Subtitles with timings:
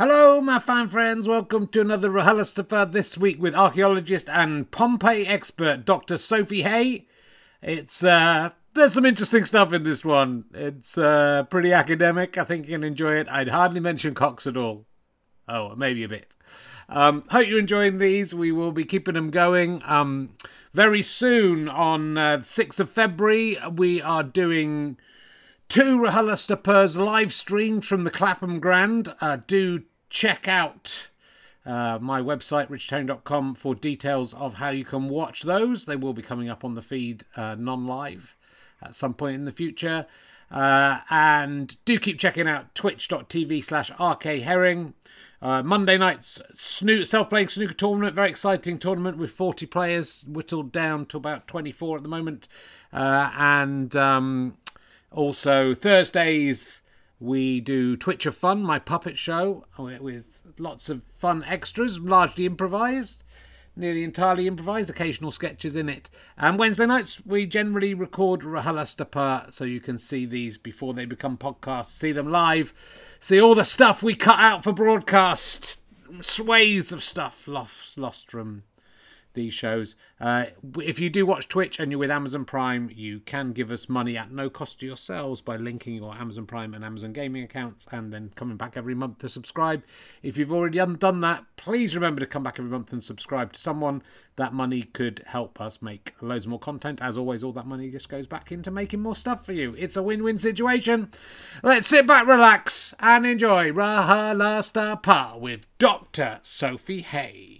[0.00, 1.28] Hello, my fine friends.
[1.28, 6.16] Welcome to another RHLSTP this week with archaeologist and Pompeii expert Dr.
[6.16, 7.06] Sophie Hay.
[7.60, 10.44] It's uh, there's some interesting stuff in this one.
[10.54, 12.38] It's uh, pretty academic.
[12.38, 13.28] I think you can enjoy it.
[13.28, 14.86] I'd hardly mention Cox at all.
[15.46, 16.32] Oh, maybe a bit.
[16.88, 18.34] Um, hope you're enjoying these.
[18.34, 19.82] We will be keeping them going.
[19.84, 20.30] Um,
[20.72, 24.96] very soon, on uh, 6th of February, we are doing
[25.68, 29.14] two RHLSTPs live streamed from the Clapham Grand.
[29.20, 31.08] Uh, do check out
[31.64, 35.86] uh, my website, richherring.com, for details of how you can watch those.
[35.86, 38.36] They will be coming up on the feed uh, non live
[38.82, 40.06] at some point in the future.
[40.50, 44.94] Uh, and do keep checking out twitch.tv slash rkherring.
[45.40, 51.06] Uh, Monday night's snoo- self-playing snooker tournament, very exciting tournament with 40 players, whittled down
[51.06, 52.48] to about 24 at the moment.
[52.92, 54.56] Uh, and um,
[55.12, 56.82] also Thursdays
[57.20, 63.22] we do Twitch of Fun, my puppet show, with lots of fun extras, largely improvised,
[63.76, 66.08] nearly entirely improvised, occasional sketches in it.
[66.38, 71.36] And Wednesday nights, we generally record RHLSTP so you can see these before they become
[71.36, 72.72] podcasts, see them live,
[73.20, 75.80] see all the stuff we cut out for broadcast,
[76.22, 78.62] swathes of stuff lost, lost from
[79.40, 79.96] these shows.
[80.20, 80.46] Uh,
[80.78, 84.16] if you do watch Twitch and you're with Amazon Prime, you can give us money
[84.16, 88.12] at no cost to yourselves by linking your Amazon Prime and Amazon Gaming accounts and
[88.12, 89.82] then coming back every month to subscribe.
[90.22, 93.60] If you've already done that, please remember to come back every month and subscribe to
[93.60, 94.02] someone.
[94.36, 97.00] That money could help us make loads more content.
[97.02, 99.74] As always, all that money just goes back into making more stuff for you.
[99.76, 101.10] It's a win win situation.
[101.62, 106.40] Let's sit back, relax, and enjoy Raha RHLSTP with Dr.
[106.42, 107.59] Sophie Hay.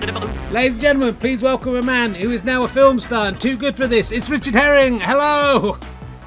[0.00, 3.58] Ladies and gentlemen, please welcome a man who is now a film star and too
[3.58, 4.10] good for this.
[4.10, 4.98] It's Richard Herring.
[4.98, 5.78] Hello.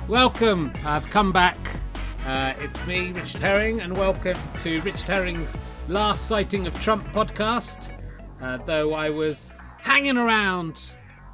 [0.08, 0.72] Welcome.
[0.86, 1.58] I've come back.
[2.24, 5.58] Uh, it's me, Richard Herring, and welcome to Richard Herring's
[5.88, 7.92] last sighting of Trump podcast.
[8.40, 10.80] Uh, though I was hanging around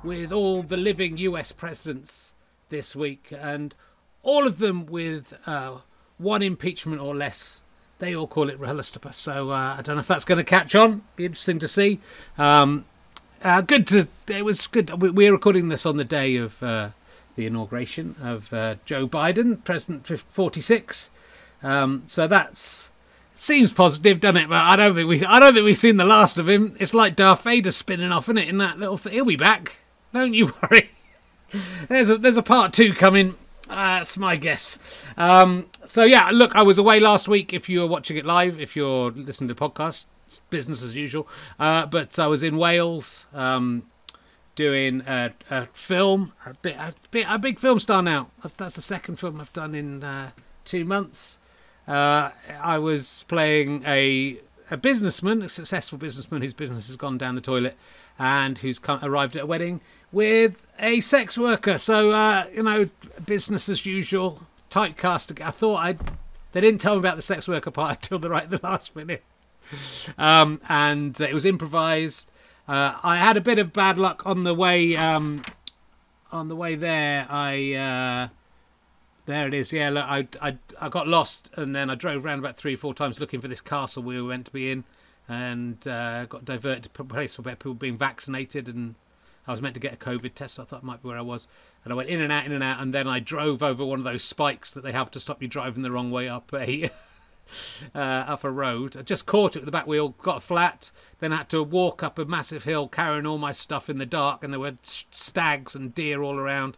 [0.02, 2.36] with all the living US presidents
[2.70, 3.76] this week, and
[4.24, 5.80] all of them with uh,
[6.18, 7.60] one impeachment or less
[8.00, 9.14] they all call it RHLSTP.
[9.14, 11.04] So uh, I don't know if that's going to catch on.
[11.16, 12.00] Be interesting to see.
[12.38, 12.86] Um,
[13.44, 14.08] uh, good to.
[14.28, 15.02] It was good.
[15.02, 16.90] We're recording this on the day of uh,
[17.36, 21.10] the inauguration of uh, Joe Biden, President 46.
[21.62, 22.90] Um, so that's
[23.36, 24.50] seems positive, doesn't it?
[24.50, 25.26] But I don't think we.
[25.26, 26.76] I don't think we've seen the last of him.
[26.80, 28.48] It's like Darth Vader spinning off, isn't it?
[28.48, 28.98] In that little.
[28.98, 29.82] He'll be back.
[30.14, 30.92] Don't you worry.
[31.88, 33.36] there's a there's a part two coming
[33.70, 34.80] that's my guess.
[35.16, 37.54] Um, so yeah, look, I was away last week.
[37.54, 40.96] If you were watching it live, if you're listening to the podcast, it's business as
[40.96, 41.28] usual.
[41.60, 43.84] Uh, but I was in Wales um,
[44.56, 48.28] doing a, a film, a, bit, a, bit, a big film star now.
[48.58, 50.32] That's the second film I've done in uh,
[50.66, 51.38] two months.
[51.88, 52.32] Uh,
[52.62, 54.40] I was playing a
[54.72, 57.76] a businessman, a successful businessman whose business has gone down the toilet,
[58.20, 59.82] and who's come, arrived at a wedding
[60.12, 61.78] with a sex worker.
[61.78, 62.90] So, uh, you know,
[63.26, 65.40] business as usual, tight cast.
[65.42, 66.00] I thought I'd.
[66.52, 69.24] They didn't tell me about the sex worker part until the right the last minute.
[70.18, 72.30] Um, and it was improvised.
[72.68, 74.96] Uh, I had a bit of bad luck on the way.
[74.96, 75.44] Um,
[76.32, 78.28] on the way there, I uh,
[79.26, 79.74] there it is.
[79.74, 82.78] Yeah, look, I, I I got lost, and then I drove around about three, or
[82.78, 84.84] four times looking for this castle we were meant to be in,
[85.28, 88.96] and uh, got diverted to a place where people were being vaccinated, and
[89.50, 90.56] I was meant to get a COVID test.
[90.56, 91.48] So I thought it might be where I was,
[91.84, 93.98] and I went in and out, in and out, and then I drove over one
[93.98, 96.90] of those spikes that they have to stop you driving the wrong way up a.
[97.96, 98.96] uh, up a road.
[98.96, 102.04] I just caught it with the back wheel, got a flat, then had to walk
[102.04, 105.74] up a massive hill carrying all my stuff in the dark, and there were stags
[105.74, 106.78] and deer all around.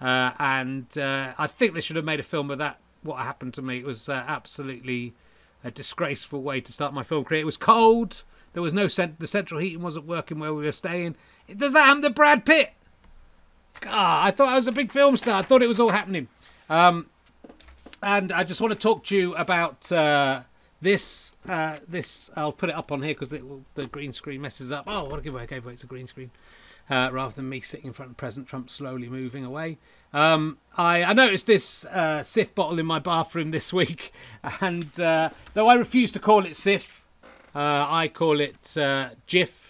[0.00, 2.80] Uh, and uh, I think they should have made a film of that.
[3.02, 3.78] What happened to me?
[3.78, 5.14] It was uh, absolutely
[5.62, 7.42] a disgraceful way to start my film career.
[7.42, 8.24] It was cold.
[8.54, 11.16] There was no cent- the central heating wasn't working where we were staying.
[11.54, 12.72] Does that happen to Brad Pitt?
[13.86, 15.38] Ah, I thought I was a big film star.
[15.38, 16.28] I thought it was all happening.
[16.68, 17.06] Um,
[18.02, 20.42] and I just want to talk to you about uh,
[20.80, 21.32] this.
[21.48, 24.84] Uh, this I'll put it up on here because the green screen messes up.
[24.86, 25.44] Oh, what a giveaway!
[25.44, 26.30] I gave away it's a green screen
[26.90, 29.78] uh, rather than me sitting in front of President Trump slowly moving away.
[30.12, 34.12] Um, I, I, noticed this uh, Cif bottle in my bathroom this week,
[34.60, 37.00] and uh, though I refuse to call it Cif,
[37.54, 39.67] uh, I call it uh, Jif.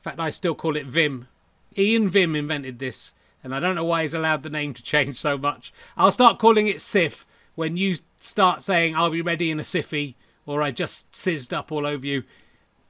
[0.00, 1.28] In fact, I still call it Vim.
[1.76, 3.12] Ian Vim invented this,
[3.44, 5.72] and I don't know why he's allowed the name to change so much.
[5.96, 7.24] I'll start calling it Cif
[7.54, 10.14] when you start saying I'll be ready in a Siffy
[10.46, 12.24] or I just sizzed up all over you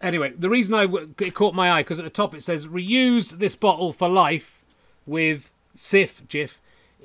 [0.00, 0.86] anyway, the reason I
[1.18, 4.64] it caught my eye because at the top it says reuse this bottle for life
[5.06, 6.58] with Cif Jif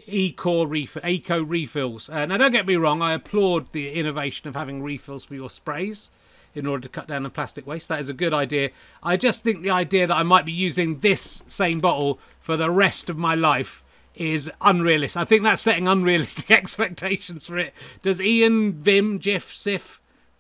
[0.08, 2.10] eco refill, eco refills.
[2.10, 5.50] Uh, now, don't get me wrong, I applaud the innovation of having refills for your
[5.50, 6.10] sprays
[6.56, 7.90] in order to cut down on plastic waste.
[7.90, 8.70] That is a good idea.
[9.04, 12.72] I just think the idea that I might be using this same bottle for the
[12.72, 13.84] rest of my life
[14.16, 15.22] is unrealistic.
[15.22, 17.74] I think that's setting unrealistic expectations for it.
[18.02, 20.00] Does Ian, Vim, Jif, Cif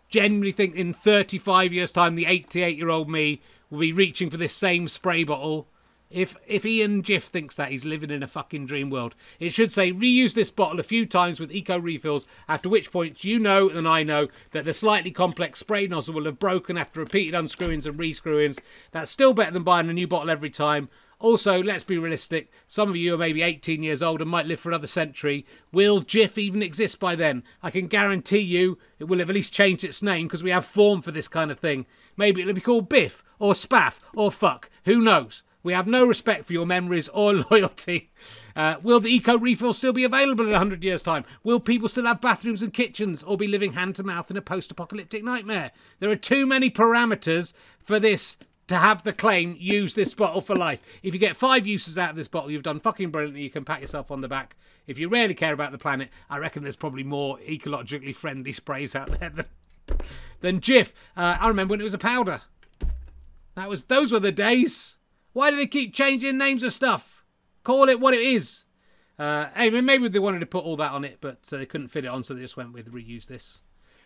[0.09, 4.38] generally think in 35 years' time the 88 year old me will be reaching for
[4.38, 5.67] this same spray bottle?
[6.15, 9.15] If if Ian Jif thinks that, he's living in a fucking dream world.
[9.38, 13.25] It should say reuse this bottle a few times with eco refills, after which point
[13.25, 17.01] you know and I know that the slightly complex spray nozzle will have broken after
[17.01, 18.59] repeated unscrewings and rescrewings.
[18.91, 20.88] That's still better than buying a new bottle every time.
[21.19, 22.50] Also, let's be realistic.
[22.65, 25.45] Some of you are maybe 18 years old and might live for another century.
[25.73, 27.44] Will Jif even exist by then?
[27.62, 30.63] I can guarantee you it will have at least changed its name because we have
[30.63, 31.85] form for this kind of thing.
[32.15, 34.69] Maybe it'll be called Biff or Spaff or Fuck.
[34.85, 35.44] Who knows?
[35.65, 38.12] We have no respect for your memories or loyalty.
[38.56, 41.25] Uh, will the eco refill still be available in 100 years' time?
[41.44, 44.44] Will people still have bathrooms and kitchens or be living hand to mouth in a
[44.44, 45.71] post apocalyptic nightmare?
[46.00, 47.53] There are too many parameters
[47.83, 50.83] for this to have the claim use this bottle for life.
[51.01, 53.41] If you get five uses out of this bottle, you've done fucking brilliantly.
[53.41, 54.56] You can pat yourself on the back.
[54.85, 58.95] If you really care about the planet, I reckon there's probably more ecologically friendly sprays
[58.95, 59.45] out there than,
[60.41, 60.94] than Jif.
[61.17, 62.41] Uh, I remember when it was a powder.
[63.56, 64.94] That was those were the days.
[65.35, 67.25] Why do they keep changing names of stuff?
[67.65, 68.63] Call it what it is.
[69.19, 72.05] Uh, maybe they wanted to put all that on it, but uh, they couldn't fit
[72.05, 73.59] it on, so they just went with reuse this.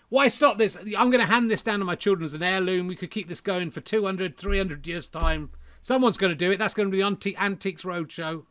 [0.10, 0.76] Why stop this?
[0.76, 2.88] I'm going to hand this down to my children as an heirloom.
[2.88, 5.52] We could keep this going for 200, 300 years' time.
[5.84, 6.58] Someone's going to do it.
[6.58, 8.46] That's going to be the Anti- Antiques Roadshow.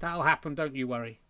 [0.00, 1.22] That'll happen, don't you worry.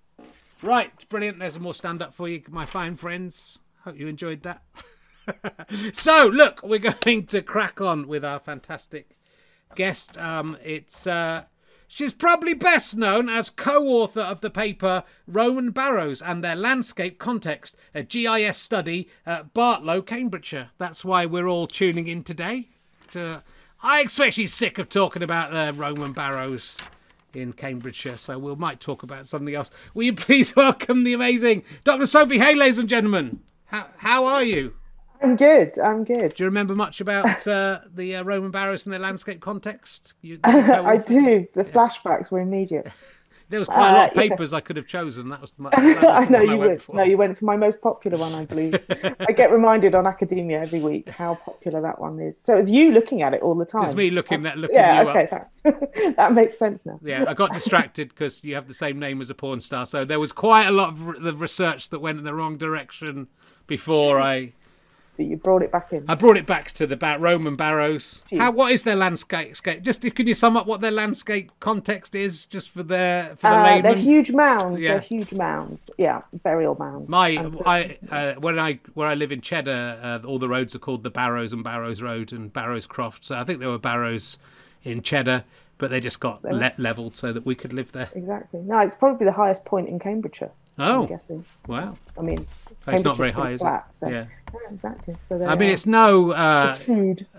[0.63, 1.39] Right, brilliant.
[1.39, 3.61] There's more stand up for you, my fine friends.
[3.85, 4.65] Hope you enjoyed that.
[5.93, 9.17] so, look, we're going to crack on with our fantastic
[9.77, 10.17] guest.
[10.19, 11.45] Um, it's uh,
[11.95, 17.21] She's probably best known as co author of the paper Roman Barrows and Their Landscape
[17.21, 20.71] Context, a GIS study at Bartlow, Cambridgeshire.
[20.77, 22.67] That's why we're all tuning in today.
[23.11, 23.45] To,
[23.81, 26.77] I expect she's sick of talking about the Roman Barrows
[27.33, 29.71] in Cambridgeshire, so we might talk about something else.
[29.95, 32.07] Will you please welcome the amazing Dr.
[32.07, 33.39] Sophie Hay, ladies and gentlemen?
[33.67, 34.75] How, how are you?
[35.25, 35.79] I'm good.
[35.79, 36.35] I'm good.
[36.35, 40.15] Do you remember much about uh, the uh, Roman barrows and their landscape context?
[40.21, 41.49] You, I do.
[41.55, 41.73] The yeah.
[41.73, 42.93] flashbacks were immediate.
[43.49, 44.59] there was quite a lot of uh, papers yeah.
[44.59, 45.31] I could have chosen.
[45.31, 46.83] That was the, that was the I know you would.
[46.93, 48.75] No, you went for my most popular one, I believe.
[49.19, 52.39] I get reminded on Academia every week how popular that one is.
[52.39, 53.85] So it's you looking at it all the time.
[53.85, 56.17] It's me looking that looking yeah, okay, up.
[56.17, 57.01] that makes sense now.
[57.03, 59.87] Yeah, I got distracted because you have the same name as a porn star.
[59.87, 63.29] So there was quite a lot of the research that went in the wrong direction
[63.67, 64.53] before I
[65.17, 66.05] but you brought it back in.
[66.09, 68.21] I brought it back to the ba- Roman barrows.
[68.37, 69.55] How, what is their landscape?
[69.83, 73.57] Just can you sum up what their landscape context is, just for their for the
[73.57, 74.81] uh, They're huge mounds.
[74.81, 74.93] Yeah.
[74.93, 75.91] They're huge mounds.
[75.99, 77.09] Yeah, burial mounds.
[77.09, 80.81] My, I uh, when I where I live in Cheddar, uh, all the roads are
[80.81, 83.25] called the Barrows and Barrows Road and Barrows Croft.
[83.25, 84.39] So I think there were barrows
[84.83, 85.45] in Cheddar,
[85.79, 88.11] but they just got le- leveled so that we could live there.
[88.15, 88.61] Exactly.
[88.61, 90.53] No, it's probably the highest point in Cambridgeshire.
[90.79, 91.45] Oh, I'm guessing.
[91.69, 91.95] Wow.
[92.19, 92.45] I mean,
[92.89, 93.93] it's not very high, is flat, it?
[93.93, 94.09] So.
[94.09, 94.27] Yeah.
[94.53, 94.61] yeah.
[94.71, 95.17] exactly.
[95.23, 96.33] So I mean, it's no.
[96.33, 96.77] Uh,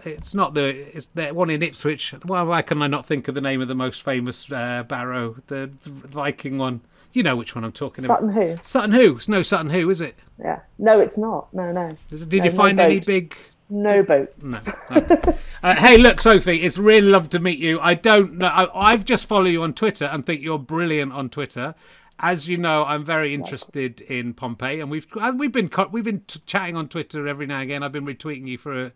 [0.05, 0.67] it's not the.
[0.95, 2.15] It's the one in Ipswich.
[2.25, 5.35] Well, why can I not think of the name of the most famous uh, barrow,
[5.47, 6.81] the, the, Viking one?
[7.11, 8.35] You know which one I'm talking Sutton about.
[8.35, 8.63] Sutton Hoo.
[8.63, 9.15] Sutton Hoo.
[9.17, 10.15] It's no Sutton Hoo, is it?
[10.39, 10.61] Yeah.
[10.77, 11.53] No, it's not.
[11.53, 11.95] No, no.
[12.09, 13.35] Did no, you find no any big?
[13.69, 14.69] No boats.
[14.91, 14.97] No.
[14.99, 15.21] no.
[15.63, 17.79] uh, hey, look, Sophie, it's really lovely to meet you.
[17.79, 18.47] I don't know.
[18.47, 21.73] I, I've just followed you on Twitter and think you're brilliant on Twitter
[22.19, 26.77] as you know, I'm very interested in Pompeii, and we've we've been we've been chatting
[26.77, 27.83] on Twitter every now and again.
[27.83, 28.91] I've been retweeting you for a,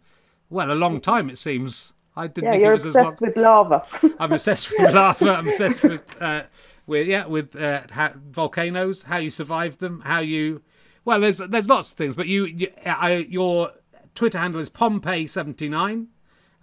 [0.49, 1.93] well a long time, it seems.
[2.15, 2.53] I didn't.
[2.53, 3.85] Yeah, you're obsessed with lava.
[4.19, 5.31] I'm obsessed with lava.
[5.31, 6.43] I'm obsessed with uh,
[6.87, 10.61] with yeah with uh, how, volcanoes, how you survive them, how you.
[11.05, 13.71] Well, there's there's lots of things, but you, you I, your
[14.15, 16.07] Twitter handle is Pompeii79,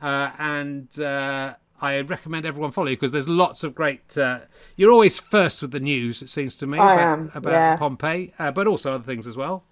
[0.03, 4.17] uh, and uh, I recommend everyone follow you because there's lots of great.
[4.17, 4.41] Uh,
[4.77, 7.77] you're always first with the news, it seems to me, I about, am, about yeah.
[7.77, 9.65] Pompeii, uh, but also other things as well.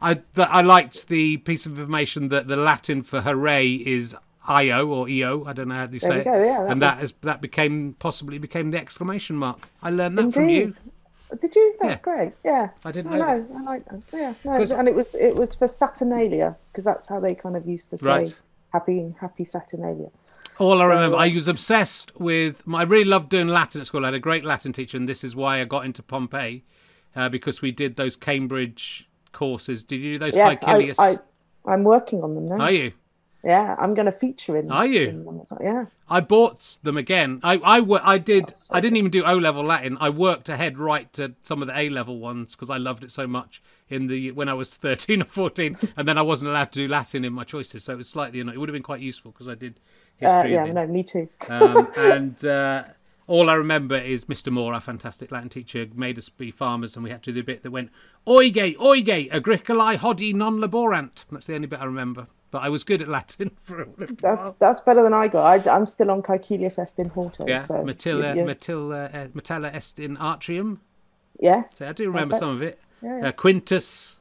[0.00, 4.16] I I liked the piece of information that the Latin for hooray is
[4.46, 5.44] io or eo.
[5.44, 6.26] I don't know how you say it.
[6.26, 6.80] Yeah, that and was...
[6.80, 9.68] that is that became possibly became the exclamation mark.
[9.82, 10.34] I learned that Indeed.
[10.34, 10.74] from you.
[11.40, 11.74] Did you?
[11.80, 12.02] That's yeah.
[12.02, 12.32] great.
[12.44, 13.38] Yeah, I didn't I know.
[13.38, 13.58] know.
[13.58, 14.02] I like that.
[14.12, 17.66] Yeah, no, and it was it was for Saturnalia because that's how they kind of
[17.66, 18.36] used to say right.
[18.72, 20.08] happy happy Saturnalia.
[20.58, 22.62] All I remember, I was obsessed with.
[22.72, 24.04] I really loved doing Latin at school.
[24.04, 26.64] I had a great Latin teacher, and this is why I got into Pompeii,
[27.16, 29.82] uh, because we did those Cambridge courses.
[29.82, 30.98] Did you do those yes, Caecilius?
[30.98, 31.18] I,
[31.64, 32.64] I, am working on them now.
[32.64, 32.92] Are you?
[33.44, 34.70] Yeah, I'm going to feature in.
[34.70, 35.08] Are you?
[35.08, 35.86] in yeah.
[36.08, 37.40] I bought them again.
[37.42, 38.54] I I, I did.
[38.70, 39.96] I didn't even do O level Latin.
[40.00, 43.10] I worked ahead right to some of the A level ones because I loved it
[43.10, 46.70] so much in the when I was thirteen or fourteen, and then I wasn't allowed
[46.72, 48.38] to do Latin in my choices, so it was slightly.
[48.38, 49.80] It would have been quite useful because I did
[50.22, 50.52] history.
[50.52, 51.28] yeah, no, me too.
[51.48, 52.84] um, and uh,
[53.26, 54.50] all I remember is Mr.
[54.52, 57.42] Moore, our fantastic Latin teacher, made us be farmers, and we had to do the
[57.42, 57.90] bit that went
[58.26, 62.26] "Oige, oige, agricolae hodi non laborant." That's the only bit I remember.
[62.50, 64.36] But I was good at Latin for a little while.
[64.36, 65.66] That's that's better than I got.
[65.66, 67.48] I, I'm still on Caecilius est in horto.
[67.48, 70.80] Yeah, so Matilla, you- you- Matilla, uh, Matella est in atrium.
[71.40, 71.76] yes.
[71.78, 72.78] So I do remember some of it.
[73.02, 73.28] Yeah, yeah.
[73.28, 74.16] Uh, Quintus,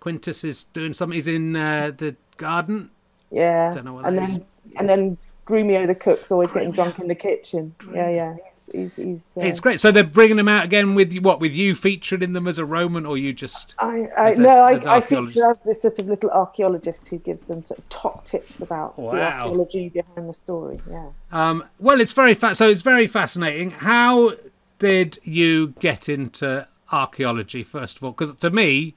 [0.00, 1.14] Quintus is doing something.
[1.14, 2.90] He's in uh, the garden.
[3.30, 3.72] Yeah.
[3.72, 4.72] Don't know what and that then is.
[4.76, 7.74] and then Grumio the cook's always getting drunk in the kitchen.
[7.92, 8.36] Yeah, yeah.
[8.50, 9.80] He's he's, he's uh, It's great.
[9.80, 11.40] So they're bringing them out again with you- what?
[11.40, 13.74] With you featured in them as a Roman, or you just?
[13.78, 17.18] I, I no, I, as an I feature as this sort of little archaeologist who
[17.18, 20.80] gives them sort of top tips about the archaeology behind the story.
[20.88, 21.08] Yeah.
[21.32, 23.70] Um, well, it's very fa- so it's very fascinating.
[23.72, 24.34] How
[24.78, 28.12] did you get into archaeology first of all?
[28.12, 28.94] Because to me,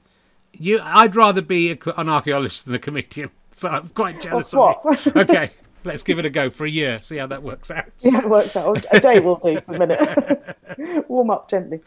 [0.52, 3.30] you I'd rather be a, an archaeologist than a comedian.
[3.56, 5.12] So I'm quite jealous of you.
[5.14, 5.50] Okay,
[5.84, 6.98] let's give it a go for a year.
[6.98, 7.86] See how that works out.
[8.00, 8.84] Yeah, it works out.
[8.92, 10.56] A day will do for a minute.
[11.08, 11.80] Warm up gently.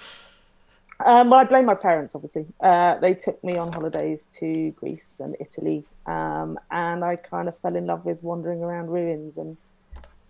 [1.06, 2.48] Um, well, I blame my parents, obviously.
[2.60, 7.58] Uh, they took me on holidays to Greece and Italy, um, and I kind of
[7.60, 9.58] fell in love with wandering around ruins and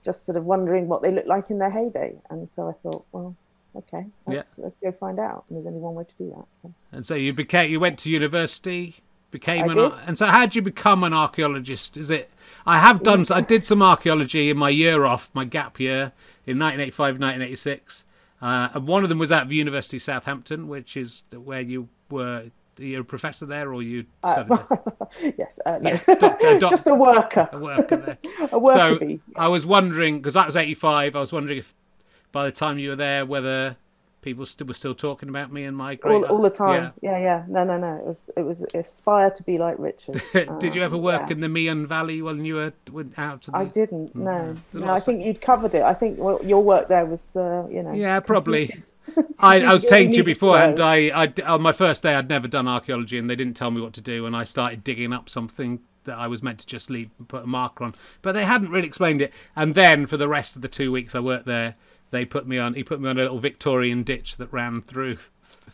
[0.04, 2.16] just sort of wondering what they looked like in their heyday.
[2.30, 3.36] And so I thought, well,
[3.76, 5.46] okay, let's, let's go find out.
[5.48, 6.46] And there's only one way to do that.
[6.54, 6.74] So.
[6.92, 8.98] And so you became you went to university,
[9.32, 11.98] became I an ar- and so how did you become an archaeologist?
[11.98, 12.30] Is it
[12.66, 16.12] I have done I did some archaeology in my year off, my gap year
[16.46, 18.06] in 1985 1986.
[18.40, 21.90] Uh, and one of them was at the University of Southampton, which is where you
[22.10, 22.46] were
[22.78, 25.34] you're a professor there or you studied there?
[25.38, 25.92] yes, uh, no.
[25.92, 26.16] Yeah,
[26.60, 28.18] doc- just a worker, a worker there.
[28.52, 29.20] a worker so bee.
[29.36, 31.74] I was wondering because that was 85 I was wondering if
[32.32, 33.78] by the time you were there whether
[34.22, 36.94] people st- were still talking about me and my great all, all the time.
[37.02, 37.12] Yeah.
[37.12, 37.20] Yeah.
[37.20, 37.98] yeah, No, no, no.
[37.98, 40.22] It was it was aspire to be like Richard.
[40.60, 41.34] Did you ever Um, work yeah.
[41.34, 43.58] in the Meon Valley when you were went out to the?
[43.58, 44.16] I didn't.
[44.16, 44.80] No, no.
[44.82, 45.84] lot I of think you'd covered it.
[45.84, 47.94] I think well, your work there was, uh, you know.
[47.94, 48.84] Yeah, probably.
[49.40, 50.80] I, I was saying to you beforehand.
[50.80, 53.82] I, I on my first day, I'd never done archaeology, and they didn't tell me
[53.82, 56.90] what to do, and I started digging up something that I was meant to just
[56.90, 59.34] leave and put a marker on, but they hadn't really explained it.
[59.56, 61.76] And then for the rest of the two weeks I worked there,
[62.12, 62.74] they put me on.
[62.74, 65.18] He put me on a little Victorian ditch that ran through.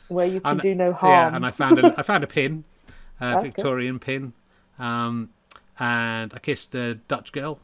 [0.10, 1.12] Where you can And- do no harm.
[1.14, 3.56] Yeah, and I found a, I found a pin, a That's good.
[3.56, 4.34] Victorian pin,
[4.80, 5.30] um,
[5.80, 7.60] and I kissed a Dutch girl.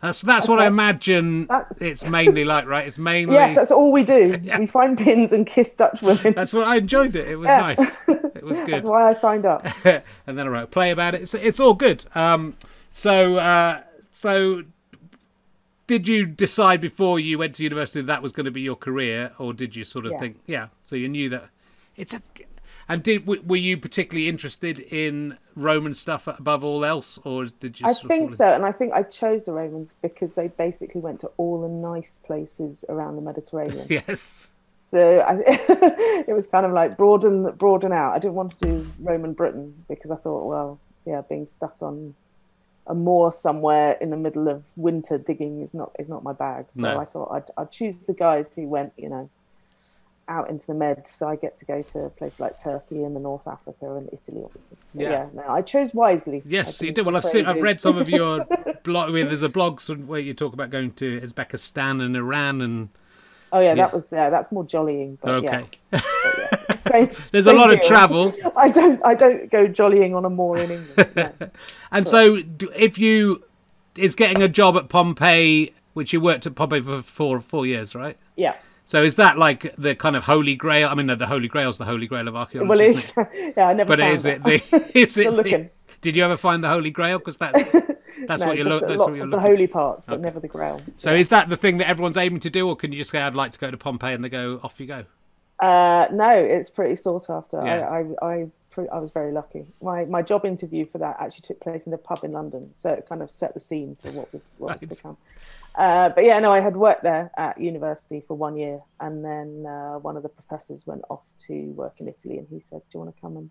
[0.00, 2.84] That's that's what I imagine That's- it's mainly like, right?
[2.86, 4.36] It's mainly Yes, that's all we do.
[4.58, 6.32] We find pins and kiss Dutch women.
[6.34, 7.28] That's what I enjoyed it.
[7.28, 7.60] It was Yeah.
[7.60, 7.96] nice.
[8.34, 8.70] It was good.
[8.70, 9.64] That's why I signed up.
[9.84, 10.02] and
[10.36, 11.22] then I wrote a play about it.
[11.22, 12.04] It's, it's all good.
[12.16, 12.56] Um,
[12.90, 14.62] so uh, so
[15.86, 18.76] did you decide before you went to university that, that was going to be your
[18.76, 20.18] career, or did you sort of Yeah.
[20.20, 20.68] think, yeah?
[20.84, 21.48] So you knew that
[21.96, 22.22] it's a.
[22.88, 27.86] And did were you particularly interested in Roman stuff above all else, or did you?
[27.86, 31.20] I think fall so, and I think I chose the Romans because they basically went
[31.20, 33.86] to all the nice places around the Mediterranean.
[33.90, 34.50] Yes.
[34.68, 35.38] So I,
[36.26, 38.14] it was kind of like broaden broaden out.
[38.14, 42.14] I didn't want to do Roman Britain because I thought, well, yeah, being stuck on
[42.86, 46.66] a moor somewhere in the middle of winter digging is not is not my bag.
[46.70, 46.98] So No.
[46.98, 49.30] I thought I'd, I'd choose the guys who went, you know,
[50.28, 51.06] out into the med.
[51.06, 54.42] So I get to go to places like Turkey and the North Africa and Italy,
[54.44, 54.76] obviously.
[54.88, 55.10] So, Yeah.
[55.10, 55.28] yeah.
[55.34, 56.42] no, I chose wisely.
[56.44, 57.06] Yes, you didn't.
[57.06, 58.44] Well, I've seen, I've read some of your
[58.82, 59.12] blog.
[59.12, 62.88] Where there's a blog where you talk about going to Uzbekistan and Iran, and
[63.52, 63.74] Oh yeah, Yeah.
[63.74, 65.18] that was yeah, that's more jollying.
[65.20, 66.04] But okay, yeah, but
[66.38, 66.76] yeah.
[66.76, 68.32] Same, there's a same lot of travel.
[68.56, 71.10] I don't I don't go jollying on a moor in England.
[71.16, 71.30] No.
[71.92, 73.44] And so, do- if you
[73.96, 77.94] is getting a job at Pompeii, which you worked at Pompeii for four four years,
[77.94, 78.16] right?
[78.36, 78.56] Yeah.
[78.86, 80.88] So is that like the kind of holy grail?
[80.88, 82.68] I mean, no, the holy grail is the holy grail of archaeology.
[82.68, 83.54] Well, isn't it's, it?
[83.56, 83.88] yeah, I never.
[83.88, 84.54] But is it the?
[84.94, 85.22] Is it?
[85.22, 85.70] Still the- looking.
[86.02, 87.18] Did you ever find the holy grail?
[87.18, 87.72] Because that's
[88.26, 88.88] that's no, what you're looking.
[88.88, 90.82] That's lots what you're of the holy parts, but never the grail.
[90.96, 93.22] So is that the thing that everyone's aiming to do, or can you just say,
[93.22, 95.04] "I'd like to go to Pompeii," and they go, "Off you go"?
[95.58, 97.64] Uh, no, it's pretty sought after.
[97.64, 97.88] Yeah.
[97.88, 99.64] I, I, I, I was very lucky.
[99.80, 102.90] My my job interview for that actually took place in a pub in London, so
[102.90, 105.16] it kind of set the scene for what was what was to come.
[105.76, 109.64] Uh, but yeah, no, I had worked there at university for one year, and then
[109.66, 112.98] uh, one of the professors went off to work in Italy, and he said, "Do
[112.98, 113.50] you want to come and?"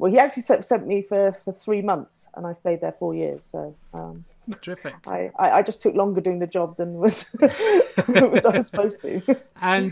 [0.00, 3.14] Well, he actually sent, sent me for, for three months, and I stayed there four
[3.14, 3.44] years.
[3.44, 4.24] So um,
[4.62, 4.94] Terrific.
[5.06, 9.02] I, I, I just took longer doing the job than was, was I was supposed
[9.02, 9.20] to.
[9.62, 9.90] And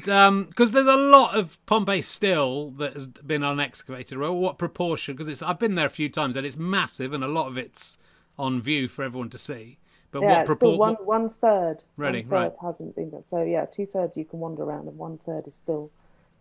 [0.48, 4.18] because there's a lot of Pompeii still that has been unexcavated.
[4.18, 5.14] Well, what proportion?
[5.14, 7.58] Because it's I've been there a few times and it's massive, and a lot of
[7.58, 7.98] it's
[8.38, 9.76] on view for everyone to see.
[10.10, 10.78] But Yeah, what proportion?
[10.78, 11.82] one one third.
[11.98, 12.22] Really?
[12.22, 12.52] one third Right.
[12.62, 13.24] hasn't been done.
[13.24, 15.90] So yeah, two thirds you can wander around, and one third is still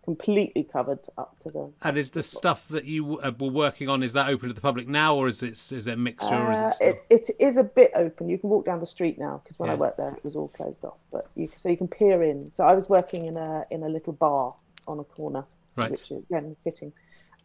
[0.08, 1.70] completely covered up to the.
[1.82, 4.62] And is the stuff that you uh, were working on is that open to the
[4.62, 6.88] public now, or is it is it a mixture, or is Uh, it still?
[7.10, 8.30] it, it is a bit open.
[8.30, 9.80] You can walk down the street now because when I Yeah.
[9.80, 10.98] worked there, it was all closed off.
[11.12, 12.50] But you so you can peer in.
[12.54, 14.56] So I was working in a in a little bar
[14.88, 15.44] on a corner,
[15.76, 15.92] Right.
[15.92, 16.94] which is again fitting.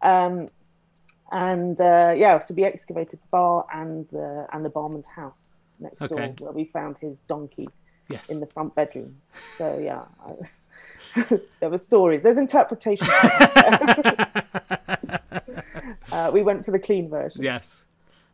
[0.01, 0.49] Um,
[1.33, 6.07] and uh, yeah, so we excavated the bar and the and the barman's house next
[6.07, 7.69] door, where we found his donkey
[8.09, 8.31] yes.
[8.31, 9.17] in the front bedroom.
[9.59, 10.31] So yeah, I,
[11.61, 12.23] there were stories.
[12.23, 13.07] There's interpretation.
[16.13, 17.43] uh, we went for the clean version.
[17.43, 17.85] yes.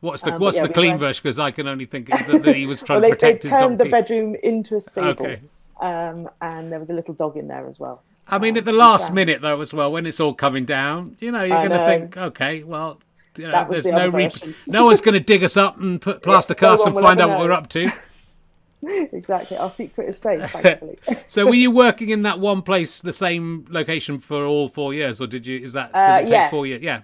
[0.01, 1.21] What's the Um, what's yeah, the we clean went- version?
[1.25, 3.43] Because I can only think that, that he was trying Well, to they, they protect
[3.45, 5.41] his turned the bedroom into a stable, Okay.
[5.81, 8.03] um, and there was a little dog in there as well.
[8.29, 11.17] I mean, Um, at the last minute though, as well, when it's all coming down,
[11.19, 13.01] you know, you're going to think, okay, well,
[13.37, 14.31] you know, there's the no re-
[14.67, 17.21] no one's going to dig us up and put plaster no casts one and find
[17.21, 17.91] out what we're up to.
[19.13, 19.57] exactly.
[19.57, 20.99] Our secret is safe, thankfully.
[21.27, 25.21] So, were you working in that one place, the same location for all four years,
[25.21, 25.59] or did you?
[25.59, 26.51] Is that does Uh, it take yes.
[26.51, 26.83] four years?
[26.83, 27.03] Yeah.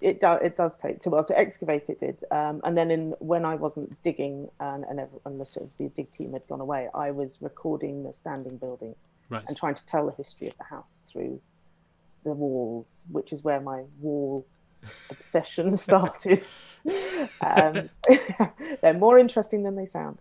[0.00, 0.40] it does.
[0.42, 1.88] It does take well to excavate.
[1.88, 5.44] It did, um, and then in when I wasn't digging and and, ev- and the
[5.44, 9.42] sort of the dig team had gone away, I was recording the standing buildings Right.
[9.48, 11.40] and trying to tell the history of the house through
[12.24, 14.46] the walls, which is where my wall
[15.10, 16.40] obsession started.
[17.40, 17.88] um,
[18.80, 20.18] they're more interesting than they sound.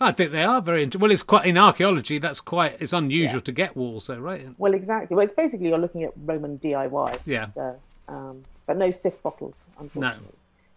[0.00, 0.86] I think they are very.
[0.86, 2.18] Well, it's quite in archaeology.
[2.18, 2.76] That's quite.
[2.80, 4.46] It's unusual to get walls, though, right?
[4.58, 5.16] Well, exactly.
[5.16, 7.20] Well, it's basically you're looking at Roman DIY.
[7.26, 7.46] Yeah.
[7.46, 10.28] So, um, but no Cif bottles, unfortunately.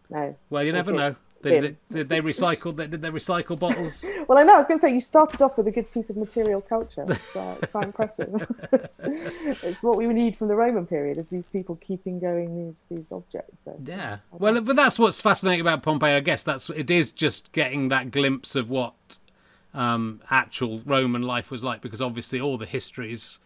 [0.10, 0.36] No.
[0.50, 1.16] Well, you never know.
[1.42, 1.62] Did, Did.
[1.62, 2.76] did, did they recycle?
[2.76, 4.06] Did they recycle bottles?
[4.28, 4.56] Well, I know.
[4.56, 7.06] I was going to say you started off with a good piece of material culture.
[7.10, 8.30] It's, uh, it's quite impressive.
[9.00, 13.12] it's what we need from the Roman period: is these people keeping going these these
[13.12, 13.66] objects.
[13.66, 14.20] So, Yeah.
[14.32, 16.14] Well, but that's what's fascinating about Pompeii.
[16.14, 19.18] I guess that's it is just getting that glimpse of what
[19.74, 23.40] um, actual Roman life was like, because obviously all the histories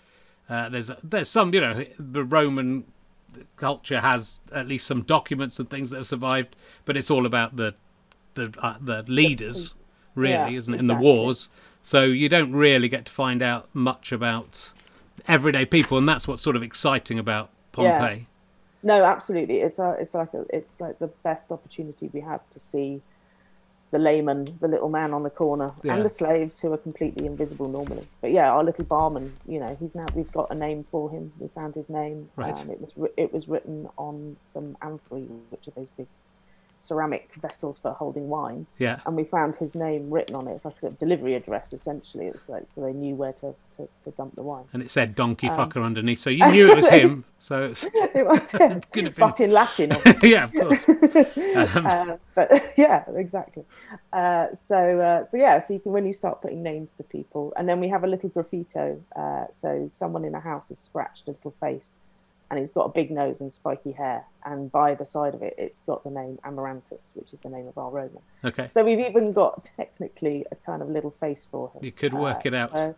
[0.50, 2.86] uh, there's there's some you know the Roman
[3.58, 7.56] culture has at least some documents and things that have survived, but it's all about
[7.56, 7.74] the
[8.36, 9.74] the uh, the leaders,
[10.14, 10.80] really, Yeah, isn't it?
[10.80, 11.50] In the wars,
[11.82, 14.72] so you don't really get to find out much about
[15.28, 17.98] everyday people, and that's what's sort of exciting about Yeah.
[17.98, 18.28] Pompeii.
[18.84, 19.62] No, absolutely.
[19.62, 23.02] It's a, it's like a, it's like the best opportunity we have to see
[23.92, 25.96] the layman, the little man on the corner, Yeah.
[25.96, 28.06] and the slaves who are completely invisible normally.
[28.22, 31.32] But yeah, our little barman, you know, he's now we've got a name for him.
[31.40, 32.30] We found his name.
[32.36, 32.56] Right.
[32.62, 36.08] Um, it was it was written on some amphorae, which are those big
[36.78, 39.00] ceramic vessels for holding wine, Yeah.
[39.06, 40.54] and we found his name written on it.
[40.56, 42.26] It's like a sort of delivery address essentially.
[42.28, 44.66] It's like so they knew where to, to, to dump the wine.
[44.74, 47.24] and it said donkey Um, fucker underneath, so you knew it was him.
[47.40, 49.92] So it's, It was, yes, could have been- but in Latin.
[50.24, 50.84] yeah, of course.
[51.76, 53.64] Um, uh, but yeah, exactly.
[54.12, 57.54] Uh, so uh, so yeah, so you can when you start putting names to people,
[57.58, 59.00] and then we have a little graffito.
[59.16, 61.96] Uh, so someone in a house has scratched a little face,
[62.50, 65.56] and he's got a big nose and spiky hair, and by the side of it,
[65.58, 68.20] it's got the name Amaranthus, which is the name of our Roman.
[68.44, 71.84] okay, So we've even got technically a kind of little face for him.
[71.84, 72.78] You could work Uh, it out.
[72.78, 72.96] so-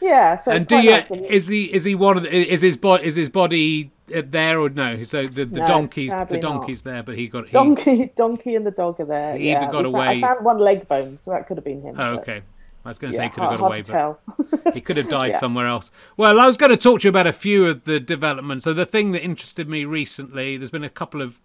[0.00, 0.36] yeah.
[0.36, 3.06] So and do you nice is he is he one of the, is his body
[3.06, 5.02] is his body uh, there or no?
[5.04, 6.48] So the the No, donkey's the sadly not.
[6.52, 9.38] donkey's there, but he got Donkey, donkey, and the dog are there.
[9.38, 11.56] He either yeah, got we found- away- I found one leg bone, so that could
[11.56, 11.96] have been him.
[11.98, 12.42] Oh, okay.
[12.86, 15.30] I was going to say he could have got away, but he could have died
[15.32, 15.38] Yeah.
[15.40, 15.90] somewhere else.
[16.16, 18.64] Well, I was going to talk to you about a few of the developments.
[18.64, 21.40] So the thing that interested me recently, there's been a couple of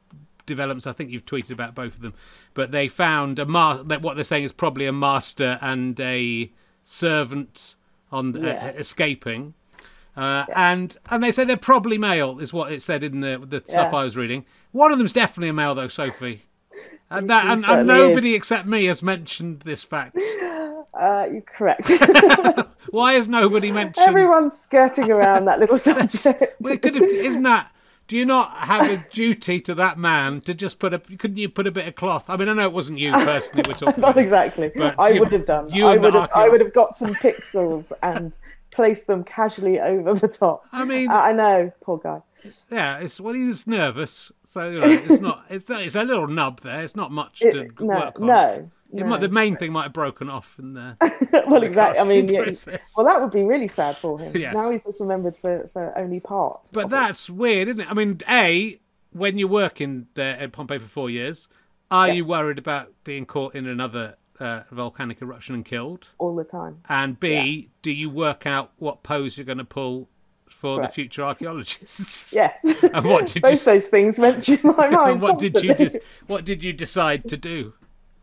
[0.45, 0.85] developments.
[0.87, 2.13] I think you've tweeted about both of them,
[2.53, 6.51] but they found a ma- that what they're saying is probably a master and a
[6.83, 7.75] servant
[8.11, 8.67] on uh, Yeah.
[8.69, 9.53] escaping.
[10.15, 13.61] Uh, and and they say they're probably male, is what it said in the the
[13.61, 13.97] stuff Yeah.
[13.99, 14.45] I was reading.
[14.73, 16.41] One of them's definitely a male, though, Sophie.
[17.13, 18.37] And, that, and, and nobody is.
[18.37, 20.17] except me has mentioned this fact.
[20.93, 21.89] Uh, you're correct.
[22.89, 24.07] Why has nobody mentioned?
[24.07, 26.59] Everyone's skirting around that little subject.
[26.59, 27.71] Well, it could have, isn't that?
[28.07, 30.99] Do you not have a duty to that man to just put a?
[30.99, 32.25] Couldn't you put a bit of cloth?
[32.29, 33.63] I mean, I know it wasn't you personally.
[33.67, 34.01] We're talking.
[34.01, 34.17] Not about.
[34.21, 34.71] exactly.
[34.75, 35.69] I would have done.
[35.69, 36.29] you I would have.
[36.35, 38.37] I would have got some pixels and
[38.71, 40.65] placed them casually over the top.
[40.73, 42.21] I mean, I I know, poor guy.
[42.69, 45.45] yeah, it's well, he was nervous, so you know, it's not.
[45.49, 46.81] It's it's a little nub there.
[46.83, 48.27] It's not much to no, work on.
[48.27, 49.05] no, It no.
[49.05, 50.97] might, the main thing might have broken off in there.
[51.47, 51.99] well, exactly.
[51.99, 52.51] I mean, yeah,
[52.97, 54.35] well, that would be really sad for him.
[54.35, 54.53] Yes.
[54.55, 56.69] Now he's just remembered for, for only part.
[56.73, 56.95] But of it.
[56.95, 57.87] that's weird, isn't it?
[57.89, 58.79] I mean, a
[59.11, 61.47] when you're working there at Pompeii for four years,
[61.89, 62.13] are Yeah.
[62.13, 66.09] you worried about being caught in another uh, volcanic eruption and killed?
[66.17, 66.79] all the time.
[66.89, 70.09] And B, do you work out what pose you're going to pull
[70.49, 70.91] for Correct.
[70.91, 72.31] the future archaeologists?
[72.33, 72.63] Yes.
[72.63, 75.11] And what did Both s- those things went through my mind.
[75.11, 75.99] And what did you constantly.
[75.99, 77.73] dis- What did you decide to do?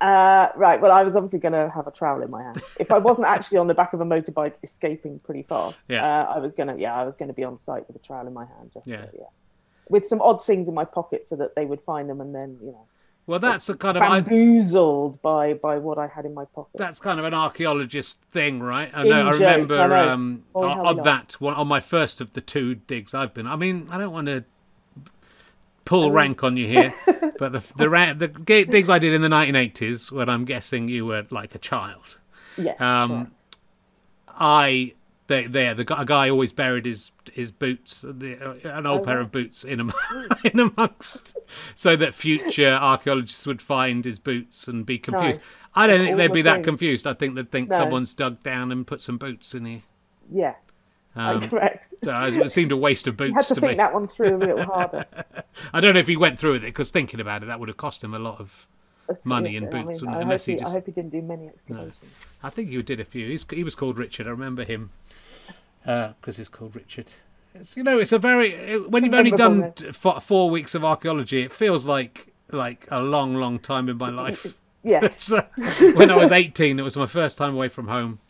[0.01, 0.81] Uh, right.
[0.81, 2.63] Well, I was obviously going to have a trowel in my hand.
[2.81, 6.07] If I wasn't actually on the back of a motorbike escaping pretty fast, Yeah.
[6.07, 6.77] uh, I was gonna.
[6.77, 8.71] Yeah, I was going to be on site with a trowel in my hand.
[8.73, 9.07] Just Yeah.
[9.13, 9.25] yeah.
[9.89, 12.59] With some odd things in my pocket so that they would find them and then
[12.63, 12.87] you know
[13.27, 16.77] Well, that's a kind of I, bamboozled by by what I had in my pocket.
[16.79, 18.91] that's kind of an archaeologist thing, right?
[18.95, 19.29] I know.
[19.29, 20.09] I joke, remember I know.
[20.13, 23.47] um, Oh, on, on that one on my first of the two digs I've been.
[23.47, 24.45] I mean, I don't want to
[25.89, 26.93] pull rank on you here,
[27.39, 31.07] but the the, ra- the digs I did in the 1980s, when I'm guessing you
[31.07, 32.19] were like a child.
[32.57, 32.81] yes.
[32.81, 33.33] um.
[34.41, 34.95] I
[35.27, 39.05] they there the a guy always buried his his boots the, uh, an old Oh,
[39.05, 39.93] pair of boots in am-
[40.45, 41.37] in amongst
[41.75, 45.41] so that future archaeologists would find his boots and be confused.
[45.41, 45.63] Nice.
[45.75, 47.07] I don't think they'd the be that confused.
[47.07, 47.79] I think they'd think No.
[47.79, 49.83] someone's dug down and put some boots in here.
[50.31, 50.57] Yes.
[51.19, 51.95] Um, correct.
[52.03, 53.77] it seemed a waste of You had boots to to think me.
[53.79, 55.05] that one through a little harder.
[55.73, 57.69] I don't know if he went through with it because thinking about it, that would
[57.69, 58.67] have cost him a lot of.
[59.07, 60.11] But Money yes, in I boots, mean?
[60.13, 61.95] I, Unless hope he he, just- I hope he didn't do many excavations.
[62.43, 63.27] I think he did a few.
[63.27, 64.27] He's, he was called Richard.
[64.27, 64.91] I remember him
[65.85, 67.13] because he's called Richard.
[67.55, 70.85] It's, you know, it's a very it- when you've only done four, four weeks of
[70.85, 74.55] archaeology, it feels like like a long, long time in my life.
[74.83, 75.33] Yes.
[75.97, 78.21] When I was 18, it was my first time away from home.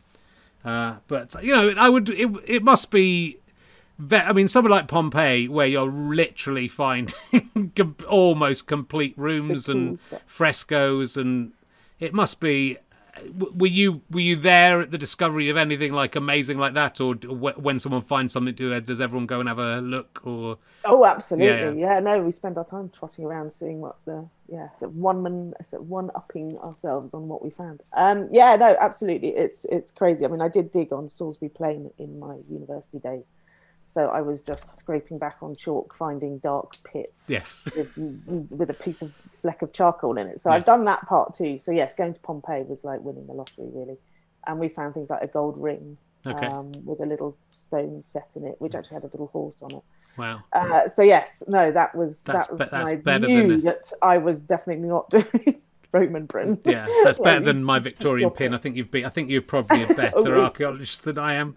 [0.65, 2.09] Uh, but you know, I would.
[2.09, 3.39] It, it must be.
[4.11, 7.15] I mean, somewhere like Pompeii, where you're literally finding
[8.09, 11.53] almost complete rooms and frescoes, and
[11.99, 12.79] it must be.
[13.35, 17.15] Were you were you there at the discovery of anything like amazing like that, or
[17.15, 20.21] when someone finds something to do, does everyone go and have a look?
[20.25, 21.81] Or Oh, absolutely.
[21.81, 24.97] Yeah, Yeah, no, we spend our time trotting around seeing what the yeah, sort of
[24.97, 27.83] one man, sort of one upping ourselves on what we found.
[27.93, 29.37] Um, yeah, no, absolutely.
[29.37, 30.25] It's it's crazy.
[30.25, 33.27] I mean, I did dig on Salisbury Plain in my university days,
[33.85, 37.97] so I was just scraping back on chalk, finding dark pits yes, with
[38.51, 40.41] with a piece of fleck of charcoal in it.
[40.41, 41.59] So I've done that part too.
[41.59, 43.99] So yes, going to Pompeii was like winning the lottery, really.
[44.47, 45.99] And we found things like a gold ring.
[46.27, 46.47] Okay.
[46.47, 49.75] Um, with a little stone set in it, which actually had a little horse on
[49.77, 49.83] it.
[50.19, 50.41] wow.
[50.53, 53.61] Uh, so yes, no, that was That's that was be- that's I better knew than
[53.61, 55.57] a- that I was definitely not doing
[55.93, 56.61] Roman Britain.
[56.65, 58.53] Yeah, that's better than my Victorian pin.
[58.53, 59.05] I think you've been.
[59.07, 61.55] I think you're probably a better Oh, archaeologist than I am.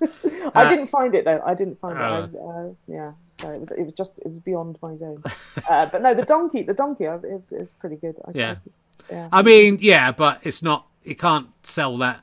[0.56, 1.42] I Uh, didn't find it though.
[1.46, 2.24] I didn't find Oh.
[2.24, 2.32] it.
[2.40, 5.22] I, uh, yeah, so it was it was just it was beyond my zone.
[5.70, 8.16] uh, but no, the donkey, the donkey uh, is is pretty good.
[8.26, 8.56] I Yeah.
[8.56, 8.76] think
[9.10, 9.28] yeah.
[9.34, 10.86] I mean, yeah, but it's not.
[11.04, 12.22] You can't sell that.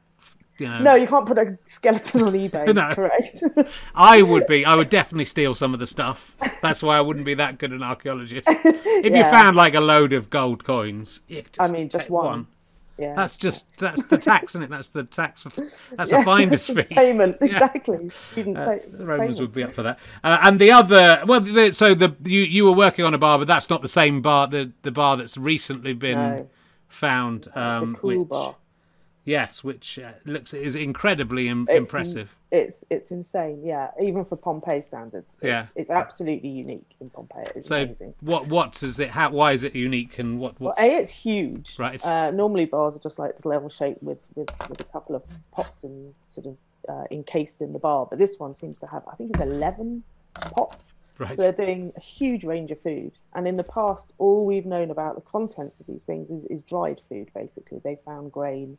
[0.59, 0.79] You know.
[0.81, 2.75] no, you can't put a skeleton on eBay.
[2.75, 2.94] No.
[2.94, 3.42] Correct.
[3.94, 4.64] I would be.
[4.64, 6.37] I would definitely steal some of the stuff.
[6.62, 8.49] That's why I wouldn't be that good an archaeologist.
[9.01, 11.21] If you found like a load of gold coins,
[11.61, 12.49] I mean, just take one.
[12.99, 13.14] yeah.
[13.14, 14.71] That's just that's the tax, isn't it?
[14.71, 15.42] That's the tax.
[15.44, 15.51] For,
[15.97, 16.83] that's a Yes, finder's fee.
[16.83, 18.09] Payment exactly.
[18.09, 19.40] Student pay, The Romans payment.
[19.40, 20.01] would be up for that.
[20.25, 23.38] Uh, and the other, well, the, so the you you were working on a bar,
[23.38, 24.49] but that's not the same bar.
[24.49, 26.51] The the bar that's recently been No.
[26.88, 27.47] found.
[27.55, 28.57] Um, cool which, bar.
[29.29, 32.29] Yes, which uh, looks is incredibly Im- It's- impressive.
[32.51, 33.91] It's it's insane, yeah.
[34.01, 35.67] Even for Pompeii standards, it's, Yeah.
[35.77, 37.45] it's absolutely unique in Pompeii.
[37.55, 38.14] It's So amazing.
[38.21, 39.11] what what does it?
[39.11, 40.19] How why is it unique?
[40.19, 41.79] And what Well, a it's huge.
[41.79, 42.03] Right.
[42.07, 45.23] Uh, normally bars are just like little level shaped with, with with a couple of
[45.53, 46.57] pots and sort of
[46.88, 50.03] uh, encased in the bar, but this one seems to have I think it's eleven
[50.57, 50.97] pots.
[51.19, 51.37] right?
[51.37, 53.12] So they're doing a huge range of food.
[53.35, 56.62] And in the past, all we've known about the contents of these things is, is
[56.62, 57.79] dried food, basically.
[57.85, 58.79] They found grain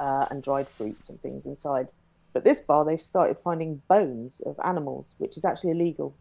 [0.00, 1.88] uh, and dried fruits and things inside.
[2.32, 6.14] But this bar, they've started finding bones of animals, which is actually illegal.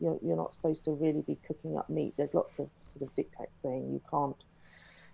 [0.00, 2.14] You're, you're not supposed to really be cooking up meat.
[2.16, 4.36] There's lots of sort of dictates saying you can't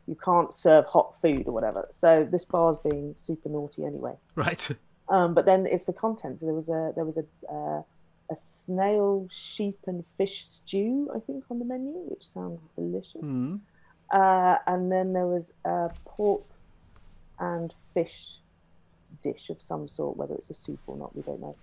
[0.07, 1.87] you can't serve hot food or whatever.
[1.91, 4.15] So this bar's being super naughty anyway.
[4.35, 4.69] right.
[5.11, 6.43] Um, but then it's the contents.
[6.43, 7.83] There was a there was a uh,
[8.31, 13.23] a snail, sheep, and fish stew, I think, on the menu, which sounds delicious.
[13.23, 13.61] Mm.
[14.13, 16.43] Uh, and then there was a pork
[17.41, 18.37] and fish
[19.23, 21.57] dish of some sort, whether it's a soup or not, we don't know.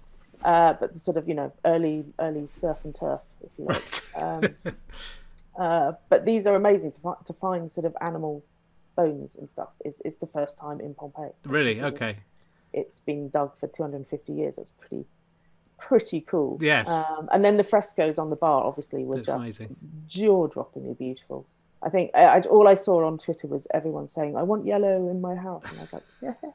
[0.44, 3.84] Uh, but the sort of you know early early surf and turf, if you like.
[4.16, 4.54] Right.
[4.66, 4.76] Um,
[5.58, 8.44] uh, but these are amazing to, fi- to find sort of animal
[8.96, 9.70] bones and stuff.
[9.84, 11.32] Is is the first time in Pompeii.
[11.46, 11.82] really?
[11.82, 12.18] Okay.
[12.74, 14.58] it's been dug for 250 years.
[14.58, 15.06] That's pretty,
[15.80, 16.58] pretty cool.
[16.62, 16.90] Yes.
[16.90, 19.72] Um, and then the frescoes on the bar, obviously, were That's just
[20.08, 21.48] jaw-droppingly beautiful.
[21.86, 25.08] I think I, I, all I saw on Twitter was everyone saying, "I want yellow
[25.08, 26.04] in my house," and I was like,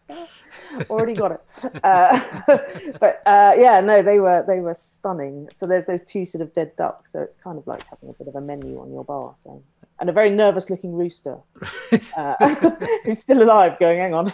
[0.08, 1.40] "Yeah, "Already got it."
[1.84, 2.20] Uh,
[3.00, 5.48] but uh, yeah, no, they were they were stunning.
[5.52, 7.12] So there's those two sort of dead ducks.
[7.12, 9.34] So it's kind of like having a bit of a menu on your bar.
[9.36, 9.62] So
[10.00, 11.38] and a very nervous-looking rooster
[12.16, 12.34] uh,
[13.04, 14.32] who's still alive, going, "Hang on,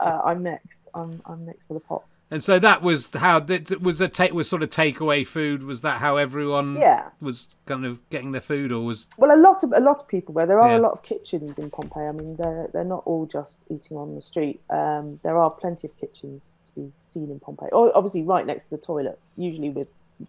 [0.00, 0.88] uh, I'm next.
[0.94, 4.32] I'm I'm next for the pot." And so that was how that was a take
[4.32, 5.62] was sort of takeaway food.
[5.64, 7.10] Was that how everyone Yeah.
[7.20, 10.08] was kind of getting their food, or was Well, a lot of a lot of
[10.08, 10.78] people where there are Yeah.
[10.78, 12.08] a lot of kitchens in Pompeii.
[12.08, 14.60] I mean, they're they're not all just eating on the street.
[14.70, 17.68] Um, there are plenty of kitchens to be seen in Pompeii.
[17.70, 19.88] Oh, obviously, right next to the toilet, usually with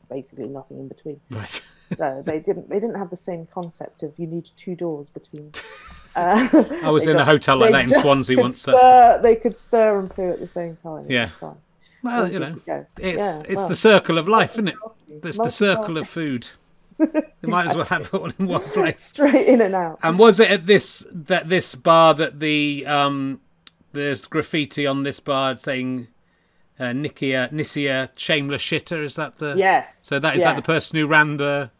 [0.10, 1.20] basically nothing in between.
[1.32, 1.62] right?
[1.98, 5.52] So they didn't they didn't have the same concept of you need two doors between.
[6.16, 6.48] Uh,
[6.84, 8.62] I was in a hotel like that in Swansea once.
[8.62, 11.08] Stir, they could stir and poo at the same time.
[11.10, 11.30] Yeah.
[12.04, 14.76] Well, you know, it's Yeah, it's well, the circle of life, isn't it?
[15.24, 16.50] It's the circle of food.
[17.42, 19.00] You might as well have it all in one place.
[19.00, 20.00] straight in and out.
[20.04, 23.42] And was it at this that this bar that the um
[23.92, 26.08] there's graffiti on this bar saying
[26.80, 29.04] uh, Nikia Nisia shameless shitter?
[29.04, 30.00] Is that the Yes.
[30.04, 30.54] So that is yeah.
[30.54, 31.72] that the person who ran the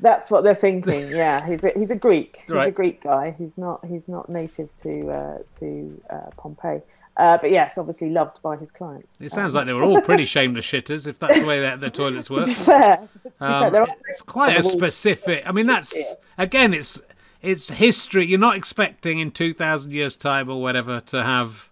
[0.00, 1.10] That's what they're thinking.
[1.10, 2.42] Yeah, he's a, he's a Greek.
[2.48, 3.36] He's a Greek guy.
[3.38, 6.80] He's not he's not native to uh, to uh, Pompeii.
[7.16, 9.20] Uh, but yes, obviously loved by his clients.
[9.20, 11.90] It sounds like they were all pretty shameless shitters, if that's the way that their
[11.90, 12.48] toilets work.
[12.48, 13.08] fair.
[13.40, 15.44] Um, it's quite a specific.
[15.46, 15.96] I mean, that's
[16.36, 17.00] again, it's
[17.40, 18.26] it's history.
[18.26, 21.70] You're not expecting in two thousand years' time or whatever to have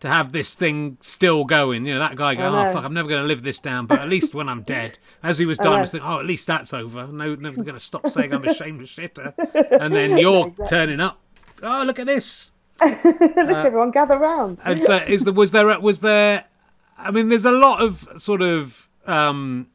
[0.00, 1.84] to have this thing still going.
[1.84, 3.86] You know, that guy go, oh fuck, I'm never going to live this down.
[3.86, 6.26] But at least when I'm dead, as he was dying, I was thinking, oh, at
[6.26, 7.06] least that's over.
[7.08, 9.34] No, never going to stop saying I'm a shameless shitter.
[9.80, 10.76] And then you're exactly.
[10.76, 11.20] turning up.
[11.62, 12.51] Oh, look at this.
[13.04, 14.60] Look, everyone gather round.
[14.64, 16.44] And so, is there was there was there?
[16.98, 19.68] I mean, there's a lot of sort of um,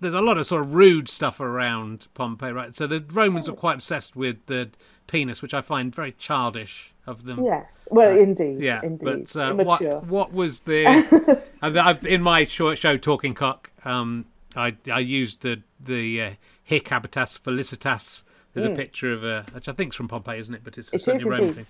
[0.00, 2.76] there's a lot of sort of rude stuff around Pompeii, right?
[2.76, 4.70] So the Romans were quite obsessed with the
[5.06, 7.44] penis, which I find very childish of them.
[7.44, 7.66] Yes.
[7.90, 8.60] Well, indeed.
[8.60, 9.04] Yeah, indeed.
[9.04, 11.42] but uh, what what was the?
[11.62, 16.30] I've, I've, in my short show Talking Cock, um, I I used the the uh,
[16.64, 18.24] Hic habitas felicitas.
[18.54, 20.60] There's a picture of a, which I think's from Pompeii, isn't it?
[20.62, 20.92] But it's.
[20.92, 21.64] It certainly Roman thing.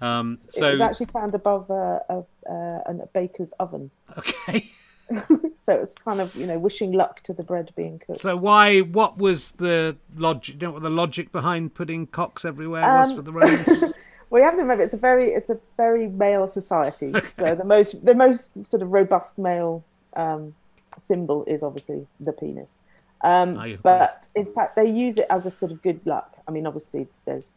[0.00, 2.18] Um, it so was actually found above a, a,
[2.50, 3.90] uh, a baker's oven.
[4.18, 4.70] okay.
[5.56, 8.20] So it was kind of, you know, wishing luck to the bread being cooked.
[8.20, 8.80] So why?
[8.80, 10.56] What was the logic?
[10.60, 13.84] You know what the logic behind putting cocks everywhere was Um, for the Romans?
[14.30, 17.12] Well, you have to remember it's a very it's a very male society.
[17.28, 19.84] So the most the most sort of robust male
[20.16, 20.54] um,
[20.98, 22.74] symbol is obviously the penis.
[23.22, 26.36] Um, but in fact, they use it as a sort of good luck.
[26.48, 27.50] I mean, obviously, there's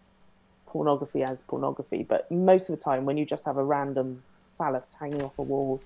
[0.67, 4.21] pornography as pornography, but most of the time, when you just have a random
[4.57, 5.81] phallus hanging off a wall,